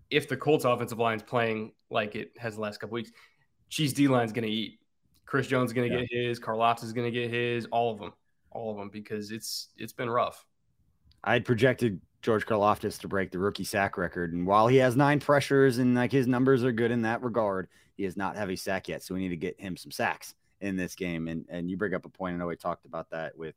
if 0.10 0.30
the 0.30 0.38
Colts 0.38 0.63
offensive 0.63 1.00
line 1.00 1.18
is 1.18 1.24
playing 1.24 1.74
like 1.89 2.16
it 2.16 2.32
has 2.38 2.56
the 2.56 2.62
last 2.62 2.80
couple 2.80 2.94
weeks, 2.94 3.12
Chiefs 3.70 3.94
D 3.94 4.08
line 4.08 4.26
is 4.26 4.32
going 4.32 4.46
to 4.46 4.52
eat. 4.52 4.80
Chris 5.26 5.48
Jones 5.48 5.70
is 5.70 5.74
going 5.74 5.89
to 5.89 5.96
yeah. 5.96 6.02
get 6.02 6.10
his. 6.12 6.39
Karlaftis 6.39 6.84
is 6.84 6.94
going 6.94 7.12
to 7.12 7.20
get 7.20 7.32
his. 7.32 7.66
All 7.66 7.92
of 7.92 8.00
them, 8.00 8.13
all 8.52 8.72
of 8.72 8.78
them, 8.78 8.89
because 8.89 9.32
it's 9.32 9.70
it's 9.78 9.94
been 9.94 10.10
rough. 10.10 10.46
I 11.24 11.34
had 11.34 11.46
projected 11.46 12.00
George 12.23 12.45
Karlaftis 12.45 12.97
to 13.01 13.07
break 13.09 13.31
the 13.31 13.38
rookie 13.38 13.65
sack 13.65 13.97
record, 13.97 14.31
and 14.31 14.47
while 14.47 14.67
he 14.67 14.77
has 14.77 14.95
nine 14.95 15.19
pressures 15.19 15.77
and 15.77 15.93
like 15.93 16.12
his 16.12 16.25
numbers 16.25 16.63
are 16.63 16.71
good 16.71 16.89
in 16.89 17.01
that 17.01 17.21
regard, 17.21 17.67
he 17.95 18.05
has 18.05 18.15
not 18.15 18.38
have 18.38 18.49
a 18.49 18.55
sack 18.55 18.88
yet. 18.88 19.03
So 19.03 19.13
we 19.13 19.19
need 19.19 19.29
to 19.29 19.38
get 19.38 19.59
him 19.59 19.75
some 19.75 19.91
sacks 19.91 20.33
in 20.62 20.77
this 20.77 20.95
game. 20.95 21.27
And 21.27 21.45
and 21.49 21.69
you 21.69 21.75
bring 21.75 21.93
up 21.93 22.05
a 22.05 22.09
point. 22.09 22.36
I 22.36 22.38
know 22.38 22.47
we 22.47 22.55
talked 22.55 22.86
about 22.86 23.09
that 23.09 23.38
with 23.38 23.55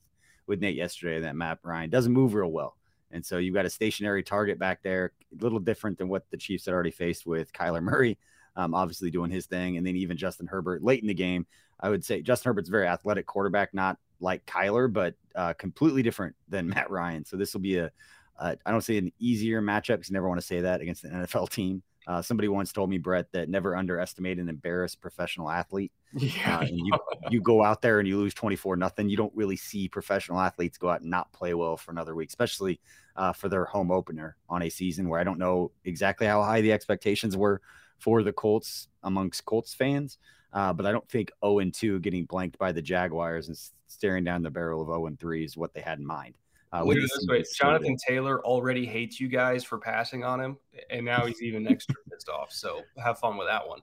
with 0.49 0.61
Nate 0.61 0.75
yesterday. 0.75 1.21
That 1.21 1.37
Matt 1.37 1.61
Ryan 1.63 1.91
doesn't 1.91 2.13
move 2.13 2.35
real 2.35 2.51
well, 2.51 2.77
and 3.13 3.25
so 3.25 3.39
you've 3.39 3.55
got 3.55 3.67
a 3.67 3.71
stationary 3.71 4.25
target 4.25 4.59
back 4.59 4.83
there, 4.83 5.13
a 5.33 5.43
little 5.43 5.61
different 5.61 5.97
than 5.97 6.09
what 6.09 6.29
the 6.31 6.37
Chiefs 6.37 6.67
had 6.67 6.75
already 6.75 6.91
faced 6.91 7.25
with 7.25 7.53
Kyler 7.53 7.83
Murray. 7.83 8.19
Um, 8.57 8.75
obviously 8.75 9.11
doing 9.11 9.31
his 9.31 9.47
thing, 9.47 9.77
and 9.77 9.87
then 9.87 9.97
even 9.97 10.17
Justin 10.17 10.47
Herbert 10.49 10.83
late 10.83 11.03
in 11.03 11.09
the 11.09 11.15
game. 11.15 11.47
I 11.79 11.89
would 11.89 12.05
say 12.05 12.21
Justin 12.21 12.49
Herbert's 12.49 12.71
very 12.71 12.89
athletic 12.89 13.27
quarterback, 13.27 13.75
not 13.75 13.99
like 14.19 14.45
Kyler, 14.47 14.93
but 14.93 15.15
uh, 15.37 15.53
completely 15.53 16.03
different 16.03 16.35
than 16.49 16.69
Matt 16.71 16.91
Ryan. 16.91 17.25
So 17.25 17.37
this 17.37 17.53
will 17.55 17.61
be 17.61 17.77
a 17.77 17.93
I 18.39 18.71
don't 18.71 18.83
say 18.83 18.99
an 18.99 19.13
easier 19.19 19.63
matchup 19.63 19.97
because 19.97 20.11
you 20.11 20.15
never 20.15 20.29
want 20.29 20.41
to 20.41 20.47
say 20.47 20.61
that 20.61 20.81
against 20.81 21.05
an 21.05 21.13
NFL 21.13 21.51
team. 21.51 21.83
Uh, 22.07 22.23
somebody 22.23 22.47
once 22.47 22.73
told 22.73 22.89
me, 22.89 22.99
Brett, 22.99 23.33
that 23.33 23.49
never 23.49 23.75
underestimate 23.75 24.39
an 24.39 24.49
embarrassed 24.49 25.01
professional 25.01 25.51
athlete. 25.51 25.93
Yeah, 26.13 26.59
uh, 26.59 26.61
and 26.61 26.79
you 26.79 26.93
you 27.31 27.41
go 27.41 27.65
out 27.65 27.83
there 27.83 27.99
and 27.99 28.09
you 28.09 28.17
lose 28.17 28.33
twenty 28.33 28.57
four 28.57 28.77
nothing. 28.77 29.09
You 29.09 29.17
don't 29.17 29.35
really 29.35 29.57
see 29.57 29.89
professional 29.89 30.41
athletes 30.41 30.79
go 30.79 30.89
out 30.89 31.01
and 31.01 31.11
not 31.11 31.33
play 31.33 31.53
well 31.53 31.77
for 31.77 31.91
another 31.91 32.15
week, 32.15 32.29
especially 32.29 32.81
uh, 33.17 33.33
for 33.33 33.49
their 33.49 33.65
home 33.65 33.91
opener 33.91 34.37
on 34.49 34.63
a 34.63 34.71
season 34.71 35.09
where 35.09 35.19
I 35.19 35.25
don't 35.25 35.39
know 35.39 35.73
exactly 35.85 36.27
how 36.27 36.43
high 36.43 36.61
the 36.61 36.73
expectations 36.73 37.37
were 37.37 37.61
for 37.99 38.23
the 38.23 38.33
Colts 38.33 38.89
amongst 39.03 39.45
Colts 39.45 39.75
fans. 39.75 40.19
Uh, 40.53 40.73
but 40.73 40.87
I 40.87 40.93
don't 40.93 41.09
think 41.09 41.33
0 41.45 41.59
and 41.59 41.75
2 41.75 42.01
getting 42.01 42.25
blanked 42.25 42.57
by 42.57 42.73
the 42.73 42.81
Jaguars 42.81 43.49
and 43.49 43.59
staring 43.89 44.25
down 44.25 44.43
the 44.43 44.51
barrel 44.51 44.81
of 44.81 44.89
0 44.89 45.07
and 45.07 45.19
3 45.19 45.45
is 45.45 45.57
what 45.57 45.75
they 45.75 45.81
had 45.81 45.99
in 45.99 46.07
mind. 46.07 46.39
Uh, 46.73 46.85
this 46.85 47.27
way, 47.29 47.45
Jonathan 47.55 47.97
Taylor 48.07 48.45
already 48.45 48.85
hates 48.85 49.21
you 49.21 49.29
guys 49.29 49.65
for 49.65 49.79
passing 49.79 50.25
on 50.25 50.41
him, 50.41 50.57
and 50.91 51.05
now 51.05 51.25
he's 51.25 51.43
even 51.43 51.67
extra 51.67 51.95
pissed 52.11 52.29
off. 52.29 52.53
So 52.53 52.83
have 53.03 53.19
fun 53.19 53.37
with 53.37 53.47
that 53.47 53.67
one. 53.67 53.81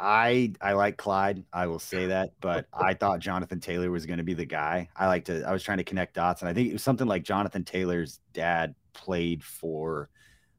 I 0.00 0.52
I 0.60 0.74
like 0.74 0.96
Clyde. 0.96 1.44
I 1.52 1.66
will 1.66 1.78
say 1.78 2.06
that, 2.06 2.32
but 2.40 2.66
I 2.72 2.94
thought 2.94 3.20
Jonathan 3.20 3.58
Taylor 3.58 3.90
was 3.90 4.06
going 4.06 4.18
to 4.18 4.24
be 4.24 4.34
the 4.34 4.44
guy. 4.44 4.88
I 4.94 5.06
like 5.06 5.24
to. 5.26 5.42
I 5.44 5.52
was 5.52 5.62
trying 5.62 5.78
to 5.78 5.84
connect 5.84 6.14
dots, 6.14 6.42
and 6.42 6.48
I 6.48 6.54
think 6.54 6.68
it 6.68 6.72
was 6.72 6.82
something 6.82 7.06
like 7.06 7.24
Jonathan 7.24 7.64
Taylor's 7.64 8.20
dad 8.32 8.74
played 8.92 9.42
for 9.42 10.10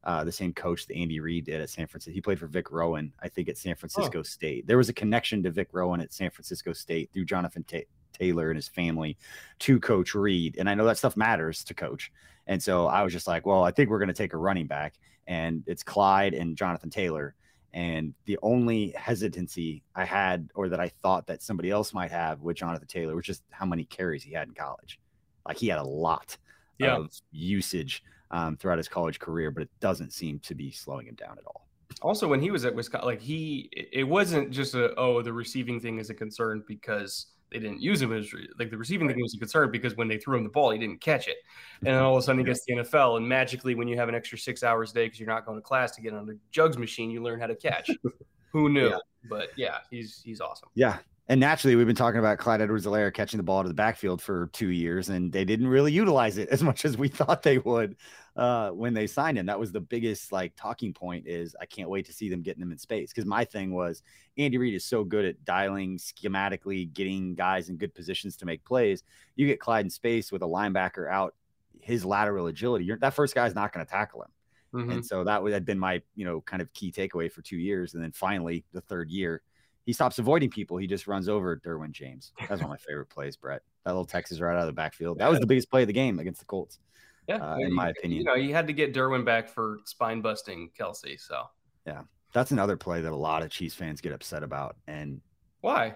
uh, 0.03 0.23
the 0.23 0.31
same 0.31 0.53
coach 0.53 0.87
that 0.87 0.95
Andy 0.95 1.19
Reid 1.19 1.45
did 1.45 1.61
at 1.61 1.69
San 1.69 1.87
Francisco. 1.87 2.13
He 2.13 2.21
played 2.21 2.39
for 2.39 2.47
Vic 2.47 2.71
Rowen, 2.71 3.11
I 3.21 3.27
think, 3.29 3.49
at 3.49 3.57
San 3.57 3.75
Francisco 3.75 4.19
oh. 4.19 4.23
State. 4.23 4.65
There 4.65 4.77
was 4.77 4.89
a 4.89 4.93
connection 4.93 5.43
to 5.43 5.51
Vic 5.51 5.71
Rowen 5.71 6.01
at 6.01 6.13
San 6.13 6.29
Francisco 6.31 6.73
State 6.73 7.11
through 7.13 7.25
Jonathan 7.25 7.63
Ta- 7.63 7.79
Taylor 8.19 8.49
and 8.49 8.57
his 8.57 8.67
family 8.67 9.17
to 9.59 9.79
Coach 9.79 10.15
Reid. 10.15 10.57
And 10.57 10.69
I 10.69 10.75
know 10.75 10.85
that 10.85 10.97
stuff 10.97 11.17
matters 11.17 11.63
to 11.65 11.73
Coach. 11.73 12.11
And 12.47 12.61
so 12.61 12.87
I 12.87 13.03
was 13.03 13.13
just 13.13 13.27
like, 13.27 13.45
well, 13.45 13.63
I 13.63 13.71
think 13.71 13.89
we're 13.89 13.99
going 13.99 14.07
to 14.07 14.13
take 14.13 14.33
a 14.33 14.37
running 14.37 14.65
back, 14.65 14.95
and 15.27 15.63
it's 15.67 15.83
Clyde 15.83 16.33
and 16.33 16.57
Jonathan 16.57 16.89
Taylor. 16.89 17.35
And 17.73 18.15
the 18.25 18.39
only 18.41 18.91
hesitancy 18.97 19.83
I 19.93 20.03
had, 20.03 20.49
or 20.55 20.67
that 20.69 20.79
I 20.79 20.87
thought 20.87 21.27
that 21.27 21.43
somebody 21.43 21.69
else 21.69 21.93
might 21.93 22.09
have 22.09 22.41
with 22.41 22.57
Jonathan 22.57 22.87
Taylor, 22.87 23.15
was 23.15 23.25
just 23.25 23.43
how 23.51 23.67
many 23.67 23.83
carries 23.83 24.23
he 24.23 24.33
had 24.33 24.47
in 24.47 24.55
college. 24.55 24.99
Like 25.47 25.57
he 25.57 25.67
had 25.67 25.77
a 25.77 25.83
lot 25.83 26.35
yeah. 26.79 26.95
of 26.95 27.13
usage 27.31 28.03
um, 28.31 28.57
throughout 28.57 28.79
his 28.79 28.87
college 28.87 29.19
career, 29.19 29.51
but 29.51 29.61
it 29.61 29.69
doesn't 29.79 30.13
seem 30.13 30.39
to 30.39 30.55
be 30.55 30.71
slowing 30.71 31.05
him 31.05 31.15
down 31.15 31.37
at 31.37 31.45
all. 31.45 31.67
Also, 32.01 32.27
when 32.27 32.41
he 32.41 32.49
was 32.49 32.65
at 32.65 32.73
Wisconsin, 32.73 33.07
like 33.07 33.21
he, 33.21 33.69
it 33.73 34.07
wasn't 34.07 34.49
just 34.49 34.73
a 34.73 34.95
oh 34.95 35.21
the 35.21 35.33
receiving 35.33 35.79
thing 35.79 35.99
is 35.99 36.09
a 36.09 36.13
concern 36.13 36.63
because 36.67 37.27
they 37.51 37.59
didn't 37.59 37.81
use 37.81 38.01
him 38.01 38.13
as 38.13 38.31
like 38.57 38.69
the 38.69 38.77
receiving 38.77 39.07
thing 39.07 39.19
was 39.21 39.33
a 39.33 39.39
concern 39.39 39.71
because 39.71 39.95
when 39.95 40.07
they 40.07 40.17
threw 40.17 40.37
him 40.37 40.43
the 40.43 40.49
ball, 40.49 40.71
he 40.71 40.77
didn't 40.77 41.01
catch 41.01 41.27
it. 41.27 41.37
And 41.79 41.87
then 41.87 41.95
mm-hmm. 41.95 42.05
all 42.05 42.17
of 42.17 42.19
a 42.19 42.25
sudden 42.25 42.39
he 42.39 42.45
gets 42.45 42.63
the 42.65 42.73
NFL, 42.73 43.17
and 43.17 43.27
magically, 43.27 43.75
when 43.75 43.87
you 43.87 43.97
have 43.97 44.09
an 44.09 44.15
extra 44.15 44.37
six 44.37 44.63
hours 44.63 44.91
a 44.91 44.93
day 44.93 45.05
because 45.05 45.19
you're 45.19 45.29
not 45.29 45.45
going 45.45 45.57
to 45.57 45.61
class 45.61 45.91
to 45.95 46.01
get 46.01 46.13
on 46.13 46.25
the 46.25 46.37
jugs 46.51 46.77
machine, 46.77 47.09
you 47.09 47.23
learn 47.23 47.39
how 47.39 47.47
to 47.47 47.55
catch. 47.55 47.89
Who 48.51 48.69
knew? 48.69 48.89
Yeah. 48.89 48.97
But 49.29 49.49
yeah, 49.55 49.79
he's 49.91 50.21
he's 50.23 50.41
awesome. 50.41 50.69
Yeah, 50.75 50.97
and 51.29 51.39
naturally, 51.39 51.75
we've 51.75 51.85
been 51.85 51.95
talking 51.95 52.19
about 52.19 52.39
Clyde 52.39 52.59
Edwards-Helaire 52.59 53.13
catching 53.13 53.37
the 53.37 53.43
ball 53.43 53.61
to 53.61 53.67
the 53.67 53.75
backfield 53.75 54.19
for 54.19 54.47
two 54.47 54.69
years, 54.69 55.09
and 55.09 55.31
they 55.31 55.45
didn't 55.45 55.67
really 55.67 55.91
utilize 55.91 56.39
it 56.39 56.49
as 56.51 56.63
much 56.63 56.85
as 56.85 56.97
we 56.97 57.07
thought 57.07 57.43
they 57.43 57.59
would 57.59 57.95
uh, 58.39 58.69
when 58.69 58.93
they 58.93 59.05
signed 59.05 59.37
him. 59.37 59.45
That 59.45 59.59
was 59.59 59.73
the 59.73 59.81
biggest 59.81 60.31
like 60.31 60.53
talking 60.55 60.93
point 60.93 61.27
is 61.27 61.57
I 61.59 61.65
can't 61.65 61.89
wait 61.89 62.05
to 62.05 62.13
see 62.13 62.29
them 62.29 62.41
getting 62.41 62.63
him 62.63 62.71
in 62.71 62.77
space. 62.77 63.11
Because 63.11 63.25
my 63.25 63.43
thing 63.43 63.73
was 63.73 64.01
Andy 64.37 64.57
Reid 64.57 64.73
is 64.73 64.85
so 64.85 65.03
good 65.03 65.25
at 65.25 65.43
dialing 65.43 65.97
schematically, 65.97 66.91
getting 66.93 67.35
guys 67.35 67.67
in 67.67 67.75
good 67.75 67.93
positions 67.93 68.37
to 68.37 68.45
make 68.45 68.63
plays. 68.63 69.03
You 69.35 69.45
get 69.45 69.59
Clyde 69.59 69.85
in 69.85 69.89
space 69.89 70.31
with 70.31 70.41
a 70.41 70.47
linebacker 70.47 71.11
out, 71.11 71.35
his 71.81 72.05
lateral 72.05 72.47
agility. 72.47 72.85
You're, 72.85 72.97
that 72.99 73.13
first 73.13 73.35
guy's 73.35 73.53
not 73.53 73.73
going 73.73 73.85
to 73.85 73.91
tackle 73.91 74.21
him. 74.21 74.29
Mm-hmm. 74.73 74.91
And 74.91 75.05
so 75.05 75.25
that 75.25 75.43
would 75.43 75.51
have 75.51 75.65
been 75.65 75.79
my, 75.79 76.01
you 76.15 76.23
know, 76.23 76.39
kind 76.39 76.61
of 76.61 76.71
key 76.73 76.93
takeaway 76.93 77.29
for 77.29 77.41
two 77.41 77.57
years. 77.57 77.93
And 77.93 78.01
then 78.01 78.13
finally, 78.13 78.63
the 78.71 78.81
third 78.81 79.09
year, 79.09 79.41
he 79.85 79.91
stops 79.91 80.17
avoiding 80.17 80.49
people. 80.49 80.77
He 80.77 80.87
just 80.87 81.07
runs 81.07 81.27
over 81.27 81.57
Derwin 81.57 81.91
James. 81.91 82.31
That's 82.39 82.61
one 82.61 82.65
of 82.65 82.69
my 82.69 82.77
favorite 82.77 83.09
plays, 83.09 83.35
Brett. 83.35 83.63
That 83.83 83.91
little 83.91 84.05
Texas 84.05 84.39
right 84.39 84.53
out 84.53 84.61
of 84.61 84.67
the 84.67 84.73
backfield. 84.73 85.17
That 85.17 85.29
was 85.29 85.39
the 85.39 85.47
biggest 85.47 85.69
play 85.69 85.81
of 85.81 85.87
the 85.87 85.93
game 85.93 86.19
against 86.19 86.39
the 86.39 86.45
Colts. 86.45 86.79
Yeah, 87.29 87.53
uh, 87.53 87.57
in 87.59 87.71
my 87.73 87.89
opinion. 87.89 88.19
You 88.19 88.25
know, 88.25 88.33
you 88.33 88.55
had 88.55 88.65
to 88.67 88.73
get 88.73 88.93
Derwin 88.93 89.23
back 89.23 89.47
for 89.47 89.79
spine 89.85 90.19
busting 90.19 90.71
Kelce. 90.77 91.19
So 91.19 91.43
yeah, 91.85 92.01
that's 92.33 92.49
another 92.49 92.75
play 92.75 93.01
that 93.01 93.11
a 93.11 93.15
lot 93.15 93.43
of 93.43 93.51
Chiefs 93.51 93.75
fans 93.75 94.01
get 94.01 94.11
upset 94.13 94.41
about. 94.41 94.77
And 94.87 95.21
why? 95.61 95.95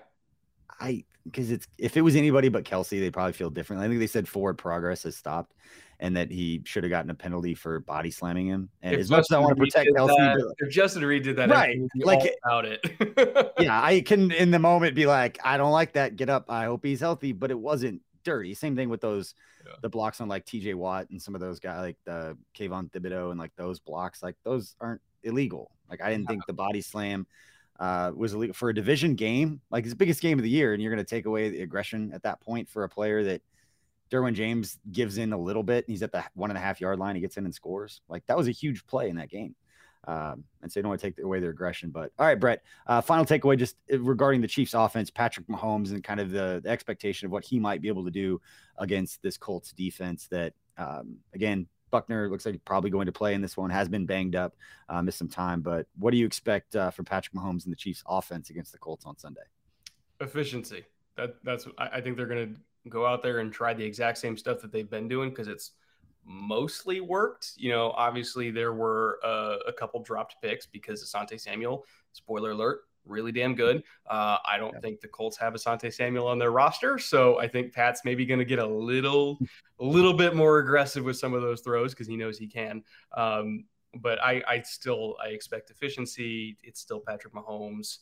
I 0.80 1.06
because 1.26 1.50
it's 1.50 1.68
if 1.80 1.98
it 1.98 2.02
was 2.02 2.16
anybody 2.16 2.50
but 2.50 2.66
Kelce, 2.66 3.00
they 3.00 3.10
probably 3.10 3.34
feel 3.34 3.50
differently. 3.50 3.88
I 3.88 3.90
think 3.90 4.00
they 4.00 4.08
said 4.08 4.28
forward 4.28 4.60
progress 4.60 5.04
has 5.04 5.16
stopped 5.16 5.56
and 6.00 6.16
that 6.18 6.30
he 6.30 6.62
should 6.66 6.84
have 6.84 6.92
gotten 6.92 7.10
a 7.10 7.16
penalty 7.16 7.56
for 7.56 7.80
body 7.80 8.12
slamming 8.12 8.48
him. 8.48 8.70
And 8.84 8.94
if 8.94 9.00
as 9.00 9.10
much 9.10 9.26
as 9.32 9.36
I 9.36 9.40
want 9.40 9.56
to 9.56 9.64
protect 9.64 9.90
Kelce, 9.96 10.10
that, 10.10 10.56
if 10.60 10.72
Justin 10.72 11.04
Reid 11.04 11.24
did 11.24 11.38
that, 11.38 11.50
right? 11.50 11.80
Like 11.96 12.32
about 12.46 12.66
it. 12.66 13.54
yeah, 13.60 13.82
I 13.82 14.02
can 14.02 14.32
in 14.32 14.52
the 14.52 14.60
moment 14.60 14.94
be 14.96 15.08
like, 15.08 15.40
I 15.44 15.58
don't 15.58 15.72
like 15.72 15.94
that. 15.94 16.16
Get 16.16 16.30
up. 16.30 16.46
I 16.50 16.66
hope 16.66 16.86
he's 16.86 17.00
healthy, 17.00 17.32
but 17.32 17.50
it 17.50 17.58
wasn't 17.58 18.02
dirty. 18.24 18.54
Same 18.54 18.76
thing 18.76 18.90
with 18.90 19.02
those 19.02 19.36
yeah. 19.66 19.74
the 19.82 19.90
blocks 19.90 20.22
on 20.22 20.28
like 20.28 20.46
T.J. 20.46 20.74
Watt 20.74 21.10
and 21.10 21.22
some 21.22 21.36
of 21.36 21.42
those 21.42 21.60
guys 21.60 21.80
like 21.80 21.98
the 22.06 22.38
Kayvon 22.58 22.92
Thibodeaux 22.92 23.32
and 23.32 23.40
like 23.40 23.56
those 23.56 23.80
blocks. 23.80 24.24
Like 24.24 24.36
those 24.44 24.76
aren't 24.80 25.02
illegal. 25.24 25.72
Like 25.90 26.02
I 26.02 26.10
didn't 26.10 26.28
think 26.28 26.46
the 26.46 26.54
body 26.54 26.82
slam 26.82 27.28
uh, 27.80 28.12
was 28.16 28.34
illegal 28.34 28.54
for 28.54 28.70
a 28.70 28.76
division 28.76 29.16
game. 29.16 29.62
Like 29.70 29.84
it's 29.84 29.94
the 29.94 29.98
biggest 29.98 30.22
game 30.22 30.40
of 30.40 30.44
the 30.44 30.50
year, 30.50 30.74
and 30.74 30.82
you're 30.82 30.92
going 30.92 31.04
to 31.04 31.10
take 31.10 31.26
away 31.26 31.50
the 31.50 31.62
aggression 31.62 32.12
at 32.14 32.24
that 32.24 32.42
point 32.42 32.70
for 32.70 32.84
a 32.84 32.90
player 32.90 33.24
that 33.24 33.42
Derwin 34.12 34.34
James 34.34 34.80
gives 34.92 35.18
in 35.18 35.34
a 35.34 35.38
little 35.38 35.64
bit. 35.64 35.86
And 35.86 35.94
he's 35.94 36.04
at 36.04 36.12
the 36.12 36.24
one 36.34 36.50
and 36.50 36.58
a 36.58 36.62
half 36.62 36.82
yard 36.82 37.00
line. 37.00 37.16
He 37.16 37.22
gets 37.22 37.38
in 37.38 37.46
and 37.46 37.54
scores. 37.54 38.02
Like 38.08 38.26
that 38.28 38.38
was 38.38 38.48
a 38.48 38.52
huge 38.52 38.86
play 38.86 39.10
in 39.10 39.16
that 39.18 39.30
game. 39.30 39.56
Um, 40.06 40.44
and 40.62 40.72
so 40.72 40.80
they 40.80 40.82
don't 40.82 40.90
want 40.90 41.02
to 41.02 41.08
take 41.08 41.24
away 41.24 41.40
their 41.40 41.52
aggression. 41.52 41.90
But 41.90 42.12
all 42.20 42.26
right, 42.26 42.40
Brett, 42.40 42.64
uh, 42.88 43.02
final 43.02 43.26
takeaway 43.26 43.58
just 43.58 43.76
uh, 43.92 44.00
regarding 44.00 44.42
the 44.42 44.48
Chiefs 44.48 44.74
offense, 44.74 45.10
Patrick 45.10 45.48
Mahomes, 45.48 45.92
and 45.92 46.04
kind 46.04 46.20
of 46.20 46.32
the, 46.32 46.62
the, 46.64 46.70
expectation 46.70 47.26
of 47.26 47.32
what 47.32 47.44
he 47.44 47.60
might 47.60 47.82
be 47.82 47.88
able 47.88 48.04
to 48.04 48.12
do 48.12 48.42
against 48.78 49.22
this 49.22 49.38
Colts 49.38 49.72
defense 49.72 50.28
that, 50.28 50.54
um, 50.78 51.18
again, 51.34 51.68
Buckner 51.90 52.28
looks 52.28 52.46
like 52.46 52.60
probably 52.66 52.90
going 52.90 53.06
to 53.06 53.12
play 53.12 53.36
in 53.36 53.42
this 53.42 53.56
one, 53.56 53.70
has 53.70 53.88
been 53.88 54.06
banged 54.06 54.36
up, 54.36 54.56
uh, 54.90 55.02
missed 55.02 55.20
some 55.20 55.30
time. 55.30 55.62
But 55.62 55.86
what 55.98 56.12
do 56.12 56.18
you 56.18 56.26
expect 56.26 56.76
uh, 56.76 56.90
from 56.90 57.06
Patrick 57.06 57.36
Mahomes 57.36 57.66
and 57.66 57.72
the 57.72 57.78
Chiefs 57.78 58.04
offense 58.08 58.50
against 58.50 58.72
the 58.72 58.80
Colts 58.80 59.06
on 59.06 59.18
Sunday? 59.18 59.44
Efficiency. 60.20 60.84
That, 61.16 61.36
that's, 61.44 61.68
I, 61.78 61.90
I 61.94 62.02
think 62.02 62.18
they're 62.18 62.26
going 62.26 62.56
to 62.56 62.90
go 62.90 63.06
out 63.06 63.22
there 63.22 63.40
and 63.40 63.54
try 63.54 63.74
the 63.74 63.86
exact 63.86 64.18
same 64.18 64.36
stuff 64.36 64.60
that 64.62 64.72
they've 64.72 64.90
been 64.90 65.08
doing 65.08 65.30
because 65.30 65.48
it's 65.48 65.72
mostly 66.26 67.02
worked. 67.02 67.52
You 67.56 67.72
know, 67.72 67.92
obviously 67.92 68.52
there 68.52 68.74
were 68.74 69.20
uh, 69.24 69.58
a 69.68 69.74
couple 69.74 70.02
dropped 70.02 70.38
picks 70.42 70.66
because 70.66 71.04
Asante 71.04 71.40
Samuel, 71.40 71.86
spoiler 72.14 72.52
alert, 72.52 72.82
really 73.06 73.32
damn 73.32 73.56
good. 73.56 73.84
Uh, 74.10 74.38
I 74.46 74.58
don't 74.58 74.74
yeah. 74.74 74.80
think 74.80 75.02
the 75.02 75.08
Colts 75.08 75.38
have 75.38 75.54
Asante 75.54 75.94
Samuel 75.94 76.28
on 76.28 76.40
their 76.40 76.52
roster, 76.52 76.98
so 76.98 77.40
I 77.40 77.48
think 77.48 77.74
Pat's 77.74 78.02
maybe 78.06 78.26
going 78.26 78.40
to 78.40 78.46
get 78.46 78.60
a 78.60 78.68
little, 78.68 79.40
a 79.80 79.84
little 79.84 80.14
bit 80.14 80.36
more 80.36 80.60
aggressive 80.60 81.04
with 81.04 81.18
some 81.18 81.34
of 81.34 81.42
those 81.42 81.62
throws 81.62 81.94
because 81.94 82.08
he 82.08 82.16
knows 82.16 82.38
he 82.38 82.48
can. 82.48 82.84
Um, 83.16 83.66
but 83.96 84.22
I, 84.24 84.42
I 84.48 84.62
still 84.62 85.16
I 85.24 85.30
expect 85.30 85.70
efficiency. 85.70 86.58
It's 86.64 86.80
still 86.80 87.00
Patrick 87.00 87.34
Mahomes. 87.34 88.00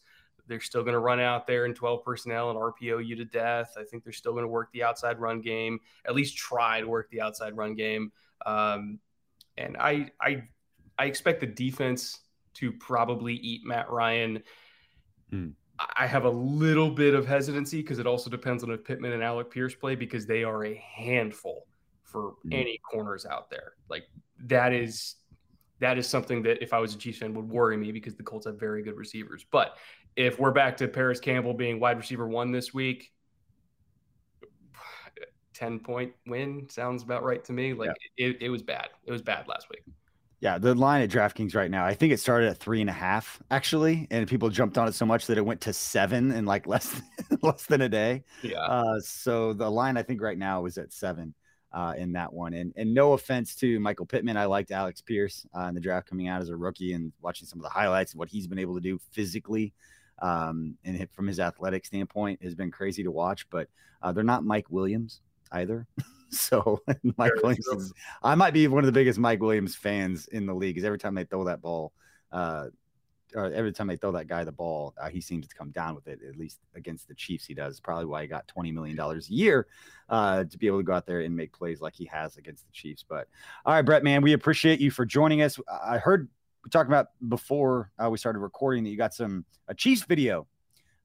They're 0.47 0.59
still 0.59 0.81
going 0.81 0.93
to 0.93 0.99
run 0.99 1.19
out 1.19 1.47
there 1.47 1.65
in 1.65 1.73
12 1.73 2.03
personnel 2.03 2.49
and 2.49 2.59
RPO 2.59 3.05
you 3.05 3.15
to 3.15 3.25
death. 3.25 3.75
I 3.77 3.83
think 3.83 4.03
they're 4.03 4.13
still 4.13 4.33
going 4.33 4.43
to 4.43 4.49
work 4.49 4.71
the 4.71 4.83
outside 4.83 5.19
run 5.19 5.41
game, 5.41 5.79
at 6.05 6.15
least 6.15 6.37
try 6.37 6.81
to 6.81 6.87
work 6.87 7.09
the 7.09 7.21
outside 7.21 7.55
run 7.55 7.75
game. 7.75 8.11
Um, 8.45 8.99
and 9.57 9.77
I, 9.77 10.11
I, 10.21 10.43
I 10.97 11.05
expect 11.05 11.39
the 11.39 11.47
defense 11.47 12.19
to 12.55 12.71
probably 12.71 13.35
eat 13.35 13.61
Matt 13.65 13.89
Ryan. 13.89 14.43
Hmm. 15.29 15.49
I 15.97 16.05
have 16.05 16.25
a 16.25 16.29
little 16.29 16.91
bit 16.91 17.15
of 17.15 17.25
hesitancy 17.25 17.81
because 17.81 17.97
it 17.97 18.05
also 18.05 18.29
depends 18.29 18.63
on 18.63 18.71
if 18.71 18.83
Pittman 18.83 19.13
and 19.13 19.23
Alec 19.23 19.49
Pierce 19.49 19.73
play 19.73 19.95
because 19.95 20.27
they 20.27 20.43
are 20.43 20.65
a 20.65 20.75
handful 20.75 21.65
for 22.03 22.35
hmm. 22.43 22.53
any 22.53 22.79
corners 22.89 23.25
out 23.25 23.49
there. 23.49 23.73
Like 23.89 24.03
that 24.45 24.73
is 24.73 25.15
that 25.79 25.97
is 25.97 26.07
something 26.07 26.43
that 26.43 26.61
if 26.61 26.73
I 26.73 26.79
was 26.79 26.93
a 26.93 26.97
Chiefs 26.97 27.17
fan 27.17 27.33
would 27.33 27.49
worry 27.49 27.75
me 27.75 27.91
because 27.91 28.15
the 28.15 28.23
Colts 28.23 28.45
have 28.45 28.59
very 28.59 28.83
good 28.83 28.95
receivers. 28.95 29.45
But 29.51 29.77
if 30.15 30.39
we're 30.39 30.51
back 30.51 30.77
to 30.77 30.87
Parris 30.87 31.19
Campbell 31.19 31.53
being 31.53 31.79
wide 31.79 31.97
receiver 31.97 32.27
one 32.27 32.51
this 32.51 32.73
week, 32.73 33.11
10 35.53 35.79
point 35.79 36.13
win 36.27 36.67
sounds 36.69 37.03
about 37.03 37.23
right 37.23 37.43
to 37.45 37.53
me. 37.53 37.73
Like 37.73 37.91
yeah. 38.17 38.27
it, 38.27 38.37
it 38.41 38.49
was 38.49 38.61
bad. 38.61 38.89
It 39.05 39.11
was 39.11 39.21
bad 39.21 39.47
last 39.47 39.67
week. 39.69 39.83
Yeah, 40.39 40.57
the 40.57 40.73
line 40.73 41.03
at 41.03 41.11
DraftKings 41.11 41.53
right 41.53 41.69
now, 41.69 41.85
I 41.85 41.93
think 41.93 42.11
it 42.11 42.19
started 42.19 42.49
at 42.49 42.57
three 42.57 42.81
and 42.81 42.89
a 42.89 42.93
half 42.93 43.39
actually, 43.51 44.07
and 44.09 44.27
people 44.27 44.49
jumped 44.49 44.75
on 44.75 44.87
it 44.87 44.95
so 44.95 45.05
much 45.05 45.27
that 45.27 45.37
it 45.37 45.45
went 45.45 45.61
to 45.61 45.73
seven 45.73 46.31
in 46.31 46.45
like 46.45 46.65
less 46.67 46.99
less 47.43 47.65
than 47.67 47.81
a 47.81 47.89
day. 47.89 48.23
Yeah. 48.41 48.59
Uh, 48.59 48.99
so 49.01 49.53
the 49.53 49.69
line 49.69 49.97
I 49.97 50.03
think 50.03 50.19
right 50.19 50.37
now 50.37 50.65
is 50.65 50.79
at 50.79 50.91
seven 50.93 51.35
uh, 51.71 51.93
in 51.95 52.13
that 52.13 52.33
one. 52.33 52.53
And 52.53 52.73
and 52.75 52.91
no 52.91 53.13
offense 53.13 53.55
to 53.57 53.79
Michael 53.79 54.07
Pittman, 54.07 54.35
I 54.35 54.45
liked 54.45 54.71
Alex 54.71 54.99
Pierce 54.99 55.45
uh, 55.55 55.65
in 55.65 55.75
the 55.75 55.79
draft 55.79 56.09
coming 56.09 56.27
out 56.27 56.41
as 56.41 56.49
a 56.49 56.55
rookie 56.55 56.93
and 56.93 57.13
watching 57.21 57.47
some 57.47 57.59
of 57.59 57.63
the 57.63 57.69
highlights 57.69 58.13
and 58.13 58.19
what 58.19 58.29
he's 58.29 58.47
been 58.47 58.59
able 58.59 58.73
to 58.73 58.81
do 58.81 58.99
physically 59.11 59.73
um, 60.21 60.77
and 60.85 61.09
from 61.11 61.27
his 61.27 61.39
athletic 61.39 61.85
standpoint 61.85 62.41
has 62.43 62.55
been 62.55 62.71
crazy 62.71 63.03
to 63.03 63.11
watch. 63.11 63.49
But 63.49 63.67
uh, 64.01 64.11
they're 64.11 64.23
not 64.23 64.45
Mike 64.45 64.69
Williams 64.69 65.21
either. 65.51 65.87
so 66.29 66.81
Mike 67.17 67.33
Williams, 67.43 67.67
is, 67.67 67.93
I 68.23 68.35
might 68.35 68.53
be 68.53 68.67
one 68.67 68.83
of 68.83 68.85
the 68.85 68.91
biggest 68.91 69.19
Mike 69.19 69.41
Williams 69.41 69.75
fans 69.75 70.27
in 70.27 70.45
the 70.45 70.53
league. 70.53 70.75
Because 70.75 70.85
every 70.85 70.99
time 70.99 71.15
they 71.15 71.25
throw 71.25 71.43
that 71.45 71.61
ball, 71.61 71.91
uh, 72.31 72.67
or 73.33 73.45
every 73.53 73.71
time 73.71 73.87
they 73.87 73.95
throw 73.95 74.11
that 74.11 74.27
guy 74.27 74.43
the 74.43 74.51
ball, 74.51 74.93
uh, 75.01 75.09
he 75.09 75.21
seems 75.21 75.47
to 75.47 75.55
come 75.55 75.71
down 75.71 75.95
with 75.95 76.07
it. 76.07 76.19
At 76.27 76.35
least 76.35 76.59
against 76.75 77.07
the 77.07 77.15
Chiefs, 77.15 77.45
he 77.45 77.53
does. 77.53 77.79
Probably 77.79 78.05
why 78.05 78.21
he 78.21 78.27
got 78.27 78.47
twenty 78.47 78.71
million 78.71 78.97
dollars 78.97 79.29
a 79.29 79.33
year 79.33 79.67
uh, 80.09 80.43
to 80.43 80.57
be 80.57 80.67
able 80.67 80.79
to 80.79 80.83
go 80.83 80.93
out 80.93 81.05
there 81.05 81.21
and 81.21 81.35
make 81.35 81.53
plays 81.53 81.81
like 81.81 81.95
he 81.95 82.05
has 82.05 82.37
against 82.37 82.65
the 82.65 82.71
Chiefs. 82.71 83.03
But 83.07 83.27
all 83.65 83.73
right, 83.73 83.83
Brett, 83.83 84.03
man, 84.03 84.21
we 84.21 84.33
appreciate 84.33 84.79
you 84.79 84.91
for 84.91 85.05
joining 85.05 85.41
us. 85.41 85.59
I 85.71 85.97
heard 85.97 86.27
we 86.63 86.69
talked 86.69 86.89
about 86.89 87.07
before 87.27 87.91
uh, 88.03 88.09
we 88.09 88.17
started 88.17 88.39
recording 88.39 88.83
that 88.83 88.89
you 88.89 88.97
got 88.97 89.13
some 89.13 89.45
a 89.67 89.73
Chiefs 89.73 90.03
video 90.03 90.47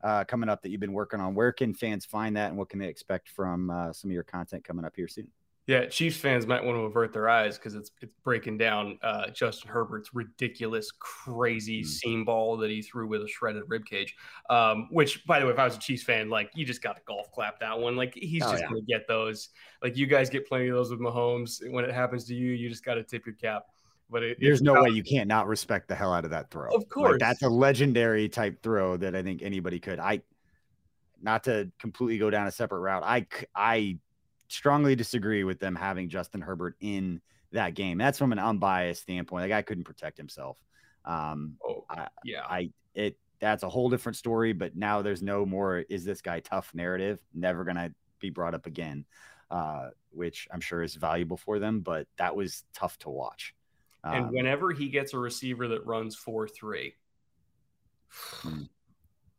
uh, 0.02 0.24
coming 0.24 0.48
up 0.48 0.62
that 0.62 0.70
you've 0.70 0.80
been 0.80 0.92
working 0.92 1.20
on. 1.20 1.34
Where 1.34 1.52
can 1.52 1.74
fans 1.74 2.04
find 2.04 2.36
that, 2.36 2.48
and 2.48 2.58
what 2.58 2.68
can 2.68 2.78
they 2.78 2.88
expect 2.88 3.28
from 3.28 3.70
uh, 3.70 3.92
some 3.92 4.10
of 4.10 4.14
your 4.14 4.24
content 4.24 4.64
coming 4.64 4.84
up 4.84 4.94
here 4.96 5.08
soon? 5.08 5.28
Yeah, 5.66 5.86
Chiefs 5.86 6.18
fans 6.18 6.46
might 6.46 6.64
want 6.64 6.76
to 6.76 6.82
avert 6.82 7.12
their 7.12 7.28
eyes 7.28 7.58
because 7.58 7.74
it's 7.74 7.90
it's 8.00 8.12
breaking 8.22 8.56
down 8.56 9.00
uh, 9.02 9.30
Justin 9.30 9.68
Herbert's 9.68 10.14
ridiculous, 10.14 10.92
crazy 10.92 11.82
mm. 11.82 11.86
seam 11.86 12.24
ball 12.24 12.56
that 12.58 12.70
he 12.70 12.82
threw 12.82 13.08
with 13.08 13.22
a 13.22 13.28
shredded 13.28 13.64
rib 13.66 13.84
cage. 13.84 14.14
Um, 14.48 14.86
which, 14.92 15.26
by 15.26 15.40
the 15.40 15.46
way, 15.46 15.50
if 15.50 15.58
I 15.58 15.64
was 15.64 15.74
a 15.76 15.80
Chiefs 15.80 16.04
fan, 16.04 16.30
like 16.30 16.52
you 16.54 16.64
just 16.64 16.82
got 16.82 16.94
to 16.94 17.02
golf 17.04 17.32
clap 17.32 17.58
that 17.58 17.76
one. 17.76 17.96
Like 17.96 18.14
he's 18.14 18.44
oh, 18.44 18.50
just 18.52 18.62
yeah. 18.62 18.68
gonna 18.68 18.82
get 18.82 19.08
those. 19.08 19.48
Like 19.82 19.96
you 19.96 20.06
guys 20.06 20.30
get 20.30 20.46
plenty 20.46 20.68
of 20.68 20.76
those 20.76 20.90
with 20.90 21.00
Mahomes. 21.00 21.58
When 21.68 21.84
it 21.84 21.92
happens 21.92 22.26
to 22.26 22.34
you, 22.34 22.52
you 22.52 22.68
just 22.68 22.84
got 22.84 22.94
to 22.94 23.02
tip 23.02 23.26
your 23.26 23.34
cap. 23.34 23.64
But 24.08 24.22
it, 24.22 24.38
there's 24.40 24.62
no 24.62 24.80
way 24.82 24.90
you 24.90 25.02
can't 25.02 25.26
not 25.26 25.48
respect 25.48 25.88
the 25.88 25.94
hell 25.94 26.12
out 26.12 26.24
of 26.24 26.30
that 26.30 26.50
throw. 26.50 26.72
Of 26.72 26.88
course, 26.88 27.12
like, 27.12 27.20
that's 27.20 27.42
a 27.42 27.48
legendary 27.48 28.28
type 28.28 28.62
throw 28.62 28.96
that 28.98 29.16
I 29.16 29.22
think 29.22 29.42
anybody 29.42 29.80
could. 29.80 29.98
I, 29.98 30.22
not 31.20 31.44
to 31.44 31.70
completely 31.80 32.18
go 32.18 32.30
down 32.30 32.46
a 32.46 32.52
separate 32.52 32.80
route. 32.80 33.02
I 33.04 33.26
I 33.54 33.98
strongly 34.48 34.94
disagree 34.94 35.42
with 35.44 35.58
them 35.58 35.74
having 35.74 36.08
Justin 36.08 36.40
Herbert 36.40 36.76
in 36.80 37.20
that 37.52 37.74
game. 37.74 37.98
That's 37.98 38.18
from 38.18 38.32
an 38.32 38.38
unbiased 38.38 39.02
standpoint. 39.02 39.42
That 39.42 39.48
guy 39.48 39.62
couldn't 39.62 39.84
protect 39.84 40.16
himself. 40.16 40.58
Um, 41.04 41.56
oh, 41.66 41.84
I, 41.90 42.08
yeah. 42.24 42.42
I 42.48 42.70
it 42.94 43.18
that's 43.40 43.62
a 43.64 43.68
whole 43.68 43.90
different 43.90 44.16
story. 44.16 44.52
But 44.52 44.76
now 44.76 45.02
there's 45.02 45.22
no 45.22 45.44
more. 45.44 45.78
Is 45.88 46.04
this 46.04 46.20
guy 46.20 46.40
tough 46.40 46.70
narrative? 46.74 47.18
Never 47.34 47.64
gonna 47.64 47.92
be 48.20 48.30
brought 48.30 48.54
up 48.54 48.66
again. 48.66 49.04
Uh, 49.50 49.90
which 50.10 50.48
I'm 50.52 50.60
sure 50.60 50.82
is 50.82 50.94
valuable 50.94 51.36
for 51.36 51.58
them. 51.58 51.80
But 51.80 52.06
that 52.18 52.34
was 52.36 52.64
tough 52.72 52.98
to 53.00 53.10
watch. 53.10 53.54
And 54.04 54.26
um, 54.26 54.32
whenever 54.32 54.72
he 54.72 54.88
gets 54.88 55.14
a 55.14 55.18
receiver 55.18 55.68
that 55.68 55.84
runs 55.86 56.14
four 56.14 56.46
three, 56.46 56.94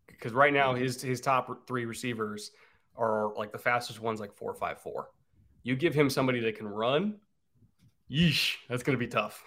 because 0.07 0.31
hmm. 0.31 0.37
right 0.37 0.53
now 0.53 0.73
his 0.73 1.01
his 1.01 1.21
top 1.21 1.67
three 1.67 1.85
receivers 1.85 2.51
are 2.95 3.33
like 3.35 3.51
the 3.51 3.57
fastest 3.57 4.01
ones, 4.01 4.19
like 4.19 4.33
four 4.33 4.53
five 4.53 4.79
four. 4.81 5.09
You 5.63 5.75
give 5.75 5.93
him 5.93 6.09
somebody 6.09 6.39
that 6.41 6.57
can 6.57 6.67
run, 6.67 7.15
yeesh, 8.09 8.55
that's 8.69 8.83
going 8.83 8.97
to 8.97 8.99
be 8.99 9.07
tough. 9.07 9.43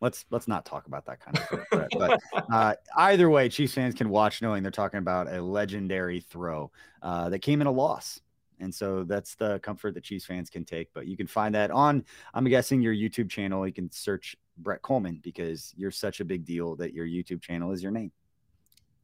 Let's 0.00 0.24
let's 0.30 0.48
not 0.48 0.64
talk 0.64 0.86
about 0.86 1.06
that 1.06 1.20
kind 1.20 1.38
of 1.38 1.68
threat. 1.68 1.88
But 1.92 2.20
uh, 2.52 2.74
either 2.96 3.30
way, 3.30 3.48
Chiefs 3.48 3.74
fans 3.74 3.94
can 3.94 4.10
watch 4.10 4.42
knowing 4.42 4.62
they're 4.62 4.72
talking 4.72 4.98
about 4.98 5.32
a 5.32 5.40
legendary 5.40 6.20
throw 6.20 6.72
uh, 7.02 7.28
that 7.30 7.38
came 7.38 7.60
in 7.60 7.68
a 7.68 7.72
loss. 7.72 8.20
And 8.58 8.74
so 8.74 9.04
that's 9.04 9.34
the 9.34 9.58
comfort 9.60 9.94
that 9.94 10.04
Chiefs 10.04 10.24
fans 10.24 10.48
can 10.50 10.64
take. 10.64 10.92
But 10.94 11.06
you 11.06 11.16
can 11.16 11.26
find 11.26 11.54
that 11.54 11.70
on, 11.70 12.04
I'm 12.32 12.44
guessing, 12.44 12.80
your 12.80 12.94
YouTube 12.94 13.28
channel. 13.28 13.66
You 13.66 13.72
can 13.72 13.90
search 13.90 14.36
Brett 14.58 14.82
Kollmann 14.82 15.22
because 15.22 15.72
you're 15.76 15.90
such 15.90 16.20
a 16.20 16.24
big 16.24 16.44
deal 16.44 16.76
that 16.76 16.92
your 16.92 17.06
YouTube 17.06 17.40
channel 17.40 17.72
is 17.72 17.82
your 17.82 17.92
name. 17.92 18.12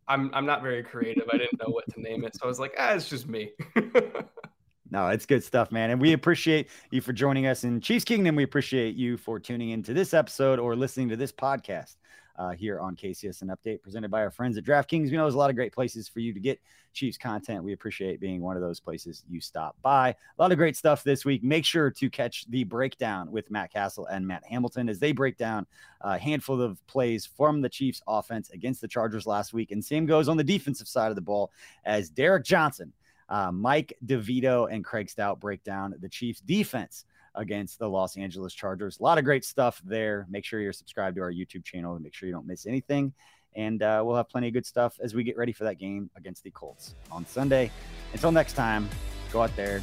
I'm 0.07 0.31
I'm 0.33 0.47
not 0.47 0.63
very 0.63 0.83
creative. 0.83 1.25
I 1.33 1.37
didn't 1.37 1.61
know 1.61 1.71
what 1.71 1.85
to 1.93 2.01
name 2.01 2.25
it, 2.25 2.35
so 2.35 2.45
I 2.45 2.49
was 2.49 2.59
like, 2.59 2.75
ah, 2.79 2.95
it's 2.95 3.09
just 3.09 3.29
me. 3.29 3.51
no, 4.91 5.09
it's 5.09 5.27
good 5.27 5.45
stuff, 5.45 5.71
man. 5.71 5.91
And 5.91 6.01
we 6.01 6.15
appreciate 6.15 6.69
you 6.91 7.01
for 7.01 7.13
joining 7.13 7.47
us 7.47 7.65
in 7.65 7.81
Chiefs 7.81 8.05
Kingdom. 8.05 8.35
We 8.35 8.43
appreciate 8.43 8.97
you 8.97 9.19
for 9.19 9.39
tuning 9.39 9.71
into 9.71 9.93
this 9.93 10.15
episode 10.15 10.59
or 10.59 10.77
listening 10.77 11.11
to 11.11 11.17
this 11.17 11.33
podcast 11.33 11.97
uh, 12.39 12.51
here 12.51 12.81
on 12.81 12.95
KCSN 12.95 13.55
Update, 13.55 13.83
presented 13.83 14.11
by 14.11 14.23
our 14.23 14.31
friends 14.31 14.57
at 14.57 14.65
DraftKings. 14.65 15.11
We 15.11 15.17
know 15.17 15.25
there's 15.25 15.35
a 15.35 15.39
lot 15.39 15.51
of 15.51 15.57
great 15.57 15.73
places 15.73 16.09
for 16.09 16.21
you 16.21 16.33
to 16.33 16.41
get 16.41 16.61
Chiefs 16.93 17.19
content. 17.19 17.65
We 17.65 17.73
appreciate 17.73 18.21
being 18.21 18.41
one 18.41 18.57
of 18.57 18.63
those 18.63 18.79
places 18.79 19.25
you 19.29 19.41
stop 19.41 19.77
by. 19.83 20.11
A 20.11 20.15
lot 20.39 20.53
of 20.53 20.59
great 20.59 20.77
stuff 20.77 21.03
this 21.03 21.25
week. 21.25 21.43
Make 21.43 21.65
sure 21.65 21.91
to 21.91 22.11
catch 22.11 22.49
the 22.49 22.65
breakdown 22.65 23.31
with 23.31 23.51
Matt 23.51 23.73
Cassel 23.73 24.07
and 24.07 24.27
Matt 24.27 24.45
Hamilton 24.49 24.89
as 24.89 25.01
they 25.01 25.13
break 25.13 25.37
down 25.37 25.67
a 26.01 26.17
handful 26.17 26.63
of 26.63 26.85
plays 26.87 27.27
from 27.27 27.61
the 27.61 27.69
Chiefs 27.69 28.01
offense 28.07 28.51
against 28.51 28.81
the 28.81 28.89
Chargers 28.89 29.27
last 29.27 29.53
week. 29.53 29.73
And 29.73 29.85
same 29.85 30.07
goes 30.07 30.29
on 30.29 30.37
the 30.37 30.45
defensive 30.45 30.89
side 30.89 31.11
of 31.11 31.17
the 31.17 31.21
ball 31.21 31.51
as 31.85 32.09
Derrick 32.09 32.45
Johnson. 32.45 32.93
Uh, 33.29 33.53
Mike 33.53 33.93
DeVito 34.07 34.73
and 34.73 34.83
Craig 34.83 35.11
Stout 35.11 35.39
break 35.39 35.63
down 35.63 35.95
the 36.01 36.09
Chiefs 36.09 36.41
defense 36.41 37.05
against 37.39 37.79
the 37.79 37.89
Los 37.89 38.17
Angeles 38.17 38.53
Chargers. 38.53 38.99
A 38.99 39.03
lot 39.03 39.17
of 39.17 39.25
great 39.25 39.45
stuff 39.45 39.81
there. 39.85 40.27
Make 40.29 40.45
sure 40.45 40.61
you're 40.61 40.73
subscribed 40.73 41.17
to 41.17 41.23
our 41.23 41.33
YouTube 41.33 41.65
channel 41.65 41.95
and 41.95 42.03
make 42.03 42.13
sure 42.13 42.27
you 42.27 42.35
don't 42.35 42.47
miss 42.47 42.67
anything. 42.67 43.15
And 43.57 43.83
uh, 43.83 44.03
we'll 44.05 44.17
have 44.17 44.29
plenty 44.29 44.49
of 44.49 44.55
good 44.55 44.67
stuff 44.67 44.99
as 45.01 45.15
we 45.15 45.25
get 45.25 45.39
ready 45.39 45.53
for 45.53 45.65
that 45.65 45.79
game 45.79 46.11
against 46.17 46.45
the 46.45 46.51
Colts 46.51 46.95
on 47.11 47.25
Sunday. 47.25 47.71
Until 48.13 48.33
next 48.33 48.53
time, 48.53 48.89
go 49.33 49.43
out 49.43 49.55
there, 49.57 49.81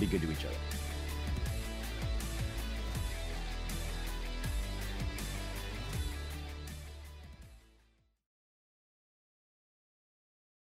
be 0.00 0.06
good 0.06 0.22
to 0.22 0.30
each 0.30 0.44
other. 0.44 0.73